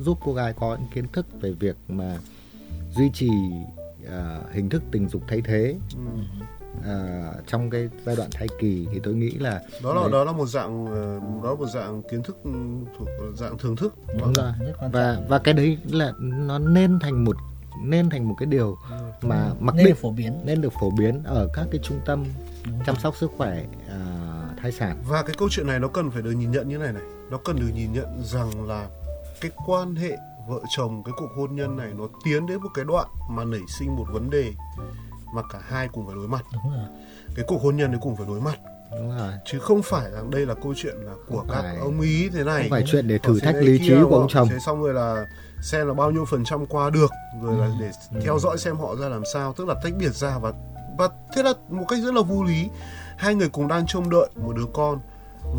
giúp 0.00 0.18
cô 0.24 0.34
gái 0.34 0.52
có 0.52 0.76
những 0.80 0.90
kiến 0.94 1.06
thức 1.12 1.26
về 1.40 1.52
việc 1.52 1.76
mà 1.88 2.18
duy 2.96 3.10
trì 3.14 3.30
ờ, 4.06 4.42
hình 4.52 4.68
thức 4.68 4.82
tình 4.90 5.08
dục 5.08 5.22
thay 5.28 5.40
thế. 5.40 5.76
Ừ. 5.96 6.02
à, 6.84 7.32
trong 7.46 7.70
cái 7.70 7.88
giai 8.06 8.16
đoạn 8.16 8.28
thai 8.32 8.48
kỳ 8.60 8.86
thì 8.92 9.00
tôi 9.02 9.14
nghĩ 9.14 9.30
là 9.30 9.62
đó 9.82 9.94
là 9.94 10.00
đấy, 10.00 10.10
đó 10.12 10.24
là 10.24 10.32
một 10.32 10.46
dạng 10.46 10.86
ờ, 10.86 11.20
đó 11.42 11.50
là 11.50 11.54
một 11.54 11.66
dạng 11.74 12.02
kiến 12.10 12.22
thức 12.22 12.36
ừ, 12.44 12.50
thuộc 12.98 13.08
dạng 13.36 13.58
thưởng 13.58 13.76
thức. 13.76 13.94
Đúng 14.18 14.32
rồi. 14.32 14.52
Rất 14.60 14.72
quan 14.78 14.90
và 14.90 15.18
và 15.28 15.38
cái 15.38 15.54
đấy 15.54 15.78
là 15.90 16.12
nó 16.20 16.58
nên 16.58 16.98
thành 16.98 17.24
một 17.24 17.36
nên 17.78 18.10
thành 18.10 18.28
một 18.28 18.34
cái 18.38 18.46
điều 18.46 18.78
mà 19.22 19.52
mặc 19.60 19.74
nên 19.74 19.84
định 19.84 19.94
được 19.94 20.00
phổ 20.00 20.10
biến. 20.10 20.40
nên 20.44 20.60
được 20.60 20.72
phổ 20.80 20.90
biến 20.90 21.22
ở 21.24 21.48
các 21.54 21.66
cái 21.70 21.80
trung 21.82 22.00
tâm 22.04 22.24
Đúng 22.64 22.80
chăm 22.86 22.96
sóc 22.96 23.16
sức 23.16 23.30
khỏe 23.36 23.64
à, 23.88 23.98
thai 24.62 24.72
sản. 24.72 25.02
Và 25.08 25.22
cái 25.22 25.34
câu 25.38 25.48
chuyện 25.50 25.66
này 25.66 25.78
nó 25.78 25.88
cần 25.88 26.10
phải 26.10 26.22
được 26.22 26.30
nhìn 26.30 26.50
nhận 26.50 26.68
như 26.68 26.78
này 26.78 26.92
này. 26.92 27.02
Nó 27.30 27.38
cần 27.44 27.56
được 27.56 27.68
nhìn 27.74 27.92
nhận 27.92 28.22
rằng 28.24 28.68
là 28.68 28.88
cái 29.40 29.50
quan 29.66 29.94
hệ 29.94 30.16
vợ 30.48 30.60
chồng 30.76 31.02
cái 31.04 31.14
cuộc 31.18 31.28
hôn 31.36 31.56
nhân 31.56 31.76
này 31.76 31.92
nó 31.98 32.04
tiến 32.24 32.46
đến 32.46 32.60
một 32.60 32.70
cái 32.74 32.84
đoạn 32.84 33.08
mà 33.30 33.44
nảy 33.44 33.60
sinh 33.78 33.96
một 33.96 34.06
vấn 34.12 34.30
đề 34.30 34.52
mà 35.34 35.42
cả 35.52 35.58
hai 35.62 35.88
cùng 35.88 36.06
phải 36.06 36.14
đối 36.14 36.28
mặt. 36.28 36.44
Đúng 36.52 36.72
rồi. 36.72 36.86
Cái 37.36 37.44
cuộc 37.48 37.62
hôn 37.62 37.76
nhân 37.76 37.90
đấy 37.90 38.00
cùng 38.02 38.16
phải 38.16 38.26
đối 38.26 38.40
mặt 38.40 38.58
đúng 38.92 39.18
rồi. 39.18 39.32
Chứ 39.44 39.58
không 39.58 39.82
phải 39.82 40.10
rằng 40.10 40.30
đây 40.30 40.46
là 40.46 40.54
câu 40.54 40.74
chuyện 40.76 40.94
là 40.96 41.12
của 41.28 41.36
Không 41.38 41.48
các 41.50 41.62
phải- 41.62 41.76
ông 41.76 42.00
ý 42.00 42.28
thế 42.28 42.44
này. 42.44 42.62
Không 42.62 42.70
phải 42.70 42.84
chuyện 42.86 43.08
để 43.08 43.18
thử 43.18 43.40
thách 43.40 43.54
lý 43.56 43.78
trí 43.78 43.94
của 44.08 44.16
ông 44.16 44.28
chồng 44.28 44.48
thế 44.48 44.58
xong 44.66 44.82
rồi 44.82 44.94
là 44.94 45.26
xem 45.62 45.86
là 45.88 45.94
bao 45.94 46.10
nhiêu 46.10 46.24
phần 46.24 46.44
trăm 46.44 46.66
qua 46.66 46.90
được 46.90 47.10
rồi 47.42 47.58
là 47.58 47.70
để 47.80 47.90
theo 48.22 48.38
dõi 48.38 48.58
xem 48.58 48.76
họ 48.76 48.96
ra 48.96 49.08
làm 49.08 49.22
sao 49.32 49.52
tức 49.52 49.68
là 49.68 49.74
tách 49.82 49.92
biệt 49.98 50.10
ra 50.14 50.38
và 50.38 50.52
và 50.98 51.08
thế 51.36 51.42
là 51.42 51.52
một 51.68 51.84
cách 51.88 51.98
rất 52.04 52.14
là 52.14 52.22
vô 52.22 52.44
lý. 52.44 52.68
Hai 53.16 53.34
người 53.34 53.48
cùng 53.48 53.68
đang 53.68 53.86
trông 53.86 54.10
đợi 54.10 54.28
một 54.36 54.52
đứa 54.56 54.66
con 54.72 54.98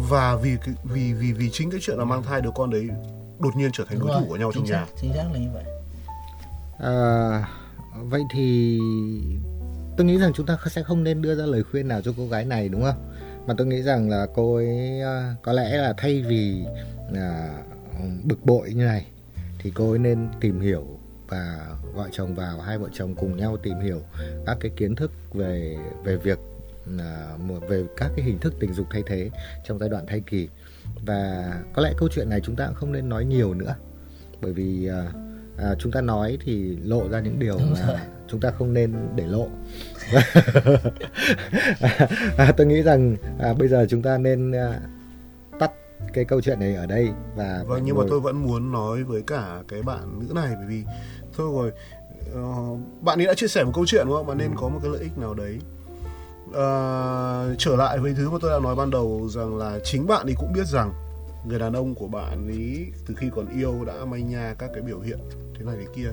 và 0.10 0.36
vì 0.36 0.58
vì 0.84 1.14
vì 1.14 1.34
vì 1.34 1.50
chính 1.54 1.72
cái 1.72 1.80
chuyện 1.84 1.98
là 1.98 2.06
mang 2.06 2.24
thai 2.24 2.42
đứa 2.42 2.52
con 2.56 2.70
đấy 2.70 2.88
đột 3.40 3.56
nhiên 3.56 3.70
trở 3.74 3.84
thành 3.90 4.00
Đúng 4.00 4.08
đối 4.08 4.16
rồi, 4.16 4.24
thủ 4.24 4.30
của 4.30 4.36
nhau 4.38 4.52
trong 4.54 4.64
chính 4.64 4.72
nhà. 4.74 4.86
xác, 4.86 4.92
chính 5.02 5.14
xác 5.14 5.24
là 5.34 5.40
như 5.40 5.48
vậy. 5.54 5.64
À, 6.80 7.48
vậy 8.04 8.22
thì 8.34 8.80
tôi 9.98 10.06
nghĩ 10.08 10.18
rằng 10.18 10.32
chúng 10.34 10.46
ta 10.46 10.58
sẽ 10.72 10.84
không 10.84 11.04
nên 11.04 11.22
đưa 11.22 11.36
ra 11.36 11.46
lời 11.46 11.64
khuyên 11.72 11.88
nào 11.88 12.02
cho 12.02 12.12
cô 12.18 12.28
gái 12.28 12.46
này 12.46 12.70
đúng 12.70 12.84
không? 12.84 13.11
Mà 13.48 13.54
tôi 13.58 13.68
nghĩ 13.68 13.82
rằng 13.82 14.10
là 14.10 14.28
cô 14.36 14.56
ấy 14.56 15.02
à, 15.02 15.36
có 15.42 15.54
lẽ 15.54 15.78
là 15.78 15.94
thay 15.98 16.22
vì 16.22 16.66
à, 17.16 17.58
bực 18.24 18.46
bội 18.46 18.74
như 18.74 18.86
này 18.86 19.06
thì 19.60 19.72
cô 19.76 19.90
ấy 19.90 20.00
nên 20.00 20.28
tìm 20.40 20.60
hiểu 20.60 20.88
và 21.28 21.68
gọi 21.96 22.10
chồng 22.12 22.36
vào 22.36 22.60
hai 22.60 22.78
vợ 22.78 22.88
chồng 22.94 23.16
cùng 23.16 23.38
nhau 23.38 23.58
tìm 23.58 23.80
hiểu 23.80 24.02
các 24.46 24.58
cái 24.60 24.72
kiến 24.76 24.96
thức 24.96 25.12
về 25.34 25.78
về 26.04 26.18
việc 26.18 26.40
à, 27.00 27.38
về 27.68 27.84
các 27.98 28.12
cái 28.16 28.26
hình 28.26 28.40
thức 28.40 28.54
tình 28.60 28.74
dục 28.74 28.88
thay 28.92 29.04
thế 29.08 29.30
trong 29.66 29.80
giai 29.80 29.90
đoạn 29.90 30.06
thai 30.08 30.22
kỳ. 30.22 30.50
Và 31.06 31.54
có 31.74 31.82
lẽ 31.82 31.94
câu 31.98 32.10
chuyện 32.12 32.30
này 32.30 32.42
chúng 32.44 32.56
ta 32.56 32.66
cũng 32.66 32.76
không 32.76 32.92
nên 32.92 33.10
nói 33.10 33.26
nhiều 33.26 33.54
nữa 33.54 33.76
bởi 34.42 34.54
vì 34.54 34.88
à, 34.88 35.12
à, 35.58 35.76
chúng 35.80 35.92
ta 35.92 36.02
nói 36.02 36.38
thì 36.42 36.78
lộ 36.84 37.10
ra 37.10 37.20
những 37.20 37.40
điều 37.40 37.58
mà 37.58 38.06
chúng 38.28 38.40
ta 38.40 38.52
không 38.52 38.74
nên 38.74 38.94
để 39.16 39.28
lộ 39.28 39.48
à, 42.38 42.52
tôi 42.58 42.68
nghĩ 42.68 42.82
rằng 42.82 43.16
à, 43.40 43.54
bây 43.54 43.68
giờ 43.68 43.86
chúng 43.90 44.02
ta 44.02 44.18
nên 44.18 44.52
à, 44.52 44.80
tắt 45.60 45.72
cái 46.14 46.26
câu 46.26 46.42
chuyện 46.42 46.60
này 46.60 46.76
ở 46.76 46.86
đây 46.86 47.10
và 47.36 47.64
vâng 47.68 47.82
nhưng 47.86 47.96
mà 47.96 48.00
ngồi- 48.02 48.08
tôi 48.10 48.20
vẫn 48.20 48.36
muốn 48.48 48.72
nói 48.72 49.04
với 49.04 49.22
cả 49.28 49.60
cái 49.68 49.82
bạn 49.84 50.20
nữ 50.20 50.34
này 50.34 50.50
bởi 50.56 50.66
vì 50.68 50.84
thôi 51.38 51.52
rồi 51.54 51.72
ờ, 52.34 52.42
bạn 53.02 53.20
ấy 53.22 53.26
đã 53.28 53.34
chia 53.34 53.48
sẻ 53.48 53.64
một 53.64 53.72
câu 53.76 53.86
chuyện 53.86 54.06
đúng 54.08 54.16
không? 54.16 54.28
Bạn 54.28 54.38
nên 54.38 54.52
có 54.56 54.70
một 54.70 54.80
cái 54.84 54.92
lợi 54.92 55.02
ích 55.02 55.18
nào 55.18 55.34
đấy. 55.34 55.60
Ờ, 56.54 57.56
trở 57.58 57.76
lại 57.76 58.00
với 58.00 58.14
thứ 58.18 58.30
mà 58.30 58.38
tôi 58.42 58.52
đã 58.52 58.60
nói 58.64 58.76
ban 58.76 58.90
đầu 58.92 59.28
rằng 59.30 59.58
là 59.58 59.80
chính 59.84 60.08
bạn 60.08 60.26
ấy 60.26 60.36
cũng 60.38 60.54
biết 60.54 60.68
rằng 60.68 60.94
người 61.48 61.60
đàn 61.60 61.74
ông 61.74 61.96
của 61.96 62.08
bạn 62.08 62.48
ấy 62.48 62.86
từ 63.08 63.14
khi 63.18 63.30
còn 63.36 63.46
yêu 63.60 63.84
đã 63.88 63.94
manh 64.06 64.30
nha 64.30 64.56
các 64.60 64.70
cái 64.74 64.82
biểu 64.82 65.00
hiện 65.00 65.20
thế 65.60 65.66
này 65.66 65.76
thế 65.80 65.86
kia 65.96 66.10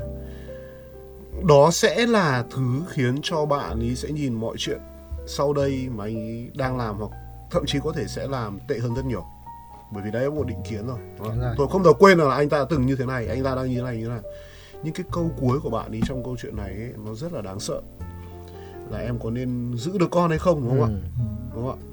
đó 1.48 1.70
sẽ 1.70 2.06
là 2.06 2.44
thứ 2.50 2.82
khiến 2.88 3.18
cho 3.22 3.46
bạn 3.46 3.80
ấy 3.80 3.94
sẽ 3.96 4.10
nhìn 4.10 4.34
mọi 4.34 4.56
chuyện 4.58 4.78
sau 5.26 5.52
đây 5.52 5.88
mà 5.96 6.04
anh 6.04 6.16
ấy 6.16 6.50
đang 6.54 6.76
làm 6.78 6.98
hoặc 6.98 7.10
thậm 7.50 7.66
chí 7.66 7.78
có 7.84 7.92
thể 7.92 8.04
sẽ 8.06 8.26
làm 8.26 8.58
tệ 8.68 8.78
hơn 8.78 8.94
rất 8.94 9.04
nhiều. 9.04 9.24
Bởi 9.92 10.02
vì 10.04 10.10
đấy 10.10 10.24
là 10.24 10.30
một 10.30 10.46
định 10.46 10.62
kiến 10.68 10.86
rồi, 10.86 10.98
rồi. 11.18 11.54
tôi 11.58 11.68
không 11.68 11.84
thể 11.84 11.90
quên 11.98 12.18
là 12.18 12.34
anh 12.34 12.48
ta 12.48 12.58
đã 12.58 12.64
từng 12.70 12.86
như 12.86 12.96
thế 12.96 13.06
này 13.06 13.26
anh 13.28 13.44
ta 13.44 13.54
đang 13.54 13.68
như 13.68 13.76
thế 13.76 13.82
này 13.82 13.96
như 13.96 14.02
thế 14.04 14.08
này. 14.10 14.20
Nhưng 14.82 14.94
cái 14.94 15.06
câu 15.12 15.30
cuối 15.40 15.60
của 15.60 15.70
bạn 15.70 15.90
ấy 15.90 16.00
trong 16.06 16.24
câu 16.24 16.36
chuyện 16.42 16.56
này 16.56 16.70
ấy, 16.70 16.92
nó 17.04 17.14
rất 17.14 17.32
là 17.32 17.40
đáng 17.40 17.60
sợ. 17.60 17.80
Là 18.90 18.98
em 18.98 19.18
có 19.18 19.30
nên 19.30 19.74
giữ 19.76 19.98
được 19.98 20.10
con 20.10 20.30
hay 20.30 20.38
không 20.38 20.68
đúng 20.68 20.80
không 20.80 20.80
Ừ. 20.80 20.94
ạ 20.94 21.08
đúng 21.54 21.66
không 21.70 21.78
ạ? 21.78 21.84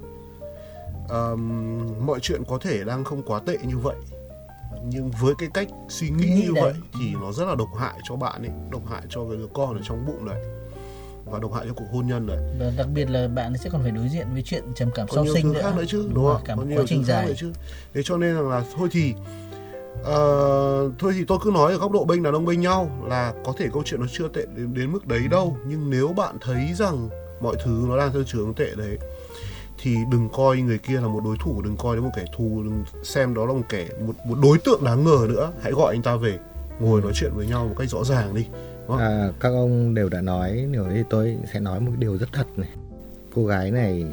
Ờm, 1.08 2.06
mọi 2.06 2.20
chuyện 2.20 2.42
có 2.48 2.58
thể 2.58 2.84
đang 2.84 3.04
không 3.04 3.22
quá 3.22 3.40
tệ 3.46 3.56
như 3.66 3.78
vậy 3.78 3.96
nhưng 4.88 5.10
với 5.20 5.34
cái 5.38 5.48
cách 5.54 5.68
suy 5.88 6.10
nghĩ 6.10 6.26
như 6.26 6.52
đấy. 6.54 6.64
vậy 6.64 6.74
thì 7.00 7.14
nó 7.20 7.32
rất 7.32 7.44
là 7.44 7.54
độc 7.54 7.68
hại 7.78 7.98
cho 8.08 8.16
bạn 8.16 8.42
ấy 8.42 8.50
độc 8.70 8.82
hại 8.90 9.02
cho 9.08 9.24
cái 9.28 9.36
đứa 9.36 9.46
con 9.54 9.76
ở 9.76 9.80
trong 9.88 10.06
bụng 10.06 10.26
này. 10.26 10.42
Và 11.24 11.38
độc 11.38 11.54
hại 11.54 11.64
cho 11.68 11.74
cuộc 11.74 11.84
hôn 11.92 12.06
nhân 12.06 12.26
này. 12.26 12.36
Và 12.60 12.72
đặc 12.76 12.86
biệt 12.94 13.10
là 13.10 13.28
bạn 13.28 13.56
sẽ 13.58 13.70
còn 13.70 13.82
phải 13.82 13.90
đối 13.90 14.08
diện 14.08 14.26
với 14.32 14.42
chuyện 14.42 14.64
trầm 14.74 14.90
cảm 14.94 15.06
sau 15.14 15.26
sinh 15.34 15.52
nữa. 15.52 15.72
nữa 15.76 15.84
chứ 15.88 16.02
Đúng 16.02 16.14
đúng 16.14 16.36
không 16.46 16.68
nhiều 16.68 16.78
quá 16.78 16.84
trình 16.88 17.04
dài. 17.04 17.34
chứ. 17.36 17.52
Thế 17.94 18.02
cho 18.04 18.16
nên 18.16 18.34
rằng 18.34 18.48
là 18.48 18.64
thôi 18.76 18.88
thì 18.92 19.14
ờ, 20.04 20.90
thôi 20.98 21.12
thì 21.16 21.24
tôi 21.24 21.38
cứ 21.42 21.50
nói 21.50 21.72
ở 21.72 21.78
góc 21.78 21.92
độ 21.92 22.04
bênh 22.04 22.22
đàn 22.22 22.34
ông 22.34 22.44
bênh 22.44 22.60
nhau 22.60 22.90
là 23.08 23.34
có 23.44 23.52
thể 23.58 23.68
câu 23.72 23.82
chuyện 23.86 24.00
nó 24.00 24.06
chưa 24.12 24.28
tệ 24.28 24.46
đến, 24.56 24.74
đến 24.74 24.92
mức 24.92 25.06
đấy 25.06 25.20
đâu. 25.30 25.56
Nhưng 25.66 25.90
nếu 25.90 26.08
bạn 26.08 26.36
thấy 26.40 26.74
rằng 26.74 27.08
mọi 27.40 27.56
thứ 27.64 27.84
nó 27.88 27.96
đang 27.98 28.12
theo 28.12 28.22
hướng 28.32 28.54
tệ 28.54 28.70
đấy 28.76 28.98
thì 29.78 29.96
đừng 30.10 30.28
coi 30.32 30.56
người 30.56 30.78
kia 30.78 31.00
là 31.00 31.08
một 31.08 31.20
đối 31.24 31.36
thủ 31.40 31.62
đừng 31.62 31.76
coi 31.76 31.96
đến 31.96 32.04
một 32.04 32.10
kẻ 32.16 32.24
thù 32.36 32.62
đừng 32.64 32.84
xem 33.02 33.34
đó 33.34 33.46
là 33.46 33.52
một 33.52 33.66
kẻ 33.68 33.88
một 34.06 34.14
một 34.26 34.38
đối 34.42 34.58
tượng 34.58 34.84
đáng 34.84 35.04
ngờ 35.04 35.26
nữa. 35.28 35.52
Hãy 35.62 35.72
gọi 35.72 35.94
anh 35.94 36.02
ta 36.02 36.16
về 36.16 36.38
ngồi 36.80 37.00
nói 37.00 37.12
chuyện 37.14 37.30
với 37.34 37.46
nhau 37.46 37.66
một 37.68 37.74
cách 37.78 37.88
rõ 37.88 38.04
ràng 38.04 38.34
đi 38.34 38.46
À, 38.88 39.32
các 39.40 39.48
ông 39.48 39.94
đều 39.94 40.08
đã 40.08 40.20
nói 40.20 40.66
điều 40.72 40.84
thì 40.90 41.02
tôi 41.10 41.36
sẽ 41.52 41.60
nói 41.60 41.80
một 41.80 41.92
điều 41.98 42.18
rất 42.18 42.28
thật 42.32 42.46
này. 42.56 42.68
Cô 43.34 43.46
gái 43.46 43.70
này 43.70 44.06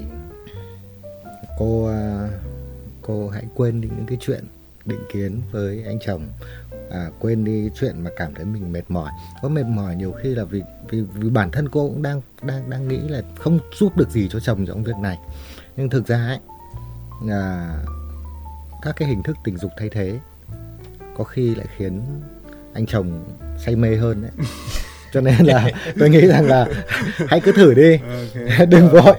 cô 1.60 1.88
à, 1.88 2.30
cô 3.02 3.30
hãy 3.30 3.43
quên 3.56 3.82
đi 3.82 3.89
những 3.97 4.06
cái 4.06 4.17
chuyện 4.21 4.43
định 4.86 5.04
kiến 5.13 5.41
với 5.52 5.84
anh 5.86 5.99
chồng 6.06 6.28
à, 6.93 7.10
quên 7.19 7.43
đi 7.43 7.69
chuyện 7.75 8.03
mà 8.03 8.12
cảm 8.17 8.36
thấy 8.36 8.45
mình 8.45 8.71
mệt 8.71 8.84
mỏi. 8.89 9.12
Có 9.41 9.49
mệt 9.49 9.65
mỏi 9.65 9.95
nhiều 9.95 10.12
khi 10.12 10.36
là 10.36 10.43
vì 10.43 10.62
vì 10.89 11.01
vì 11.01 11.29
bản 11.29 11.51
thân 11.51 11.69
cô 11.69 11.89
cũng 11.89 12.01
đang 12.01 12.21
đang 12.41 12.69
đang 12.69 12.88
nghĩ 12.88 12.97
là 12.97 13.21
không 13.36 13.60
giúp 13.79 13.97
được 13.97 14.10
gì 14.10 14.29
cho 14.32 14.39
chồng 14.39 14.65
trong 14.65 14.84
việc 14.84 14.97
này. 15.01 15.19
Nhưng 15.77 15.89
thực 15.89 16.08
ra 16.08 16.27
ấy 16.27 16.39
à, 17.29 17.75
các 18.82 18.95
cái 18.95 19.08
hình 19.08 19.23
thức 19.23 19.38
tình 19.43 19.58
dục 19.58 19.71
thay 19.77 19.89
thế 19.89 20.19
có 21.17 21.23
khi 21.23 21.56
lại 21.56 21.67
khiến 21.77 22.01
anh 22.73 22.86
chồng 22.86 23.23
say 23.58 23.75
mê 23.75 23.95
hơn 23.95 24.21
đấy 24.21 24.32
cho 25.13 25.21
nên 25.21 25.45
là 25.45 25.69
tôi 25.99 26.10
nghĩ 26.10 26.28
rằng 26.28 26.47
là 26.47 26.67
hãy 27.28 27.39
cứ 27.39 27.52
thử 27.52 27.73
đi. 27.73 27.99
Đừng 28.69 28.89
vội. 28.89 29.15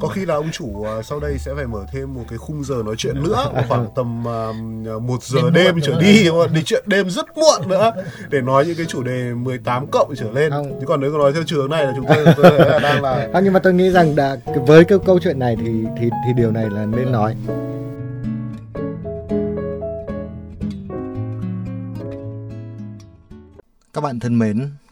có 0.00 0.08
khi 0.08 0.26
là 0.26 0.34
ông 0.34 0.50
chủ 0.52 0.84
à, 0.84 1.02
sau 1.02 1.20
đây 1.20 1.38
sẽ 1.38 1.52
phải 1.56 1.66
mở 1.66 1.86
thêm 1.92 2.14
một 2.14 2.24
cái 2.28 2.38
khung 2.38 2.64
giờ 2.64 2.74
nói 2.84 2.94
chuyện 2.98 3.22
nữa 3.22 3.52
khoảng 3.68 3.86
tầm 3.96 4.28
à, 4.28 4.52
một 5.02 5.22
giờ 5.22 5.40
Đêm 5.54 5.64
đêm 5.64 5.80
trở 5.82 6.00
đi 6.00 6.24
đúng 6.24 6.40
không? 6.42 6.54
đi 6.54 6.62
chuyện 6.62 6.84
đêm 6.86 7.10
rất 7.10 7.26
muộn 7.36 7.68
nữa. 7.68 7.92
Để 8.30 8.40
nói 8.40 8.66
những 8.66 8.76
cái 8.76 8.86
chủ 8.86 9.02
đề 9.02 9.34
18 9.34 9.86
cộng 9.86 10.14
trở 10.16 10.30
lên. 10.30 10.50
Không. 10.50 10.80
chứ 10.80 10.86
còn 10.86 11.00
nếu 11.00 11.12
có 11.12 11.18
nói 11.18 11.32
theo 11.32 11.42
trường 11.46 11.70
này 11.70 11.86
là 11.86 11.92
chúng 11.96 12.06
tôi, 12.08 12.26
tôi 12.36 12.58
là 12.58 12.78
đang 12.78 13.02
là 13.02 13.28
à, 13.32 13.40
nhưng 13.40 13.52
mà 13.52 13.58
tôi 13.58 13.74
nghĩ 13.74 13.90
rằng 13.90 14.16
đã 14.16 14.36
với 14.66 14.84
cái 14.84 14.98
câu 15.06 15.18
chuyện 15.18 15.38
này 15.38 15.56
thì 15.56 15.72
thì 16.00 16.10
thì 16.26 16.32
điều 16.36 16.50
này 16.50 16.66
là 16.70 16.86
nên 16.86 17.12
nói. 17.12 17.36
Các 23.94 24.00
bạn 24.00 24.20
thân 24.20 24.38
mến, 24.38 24.68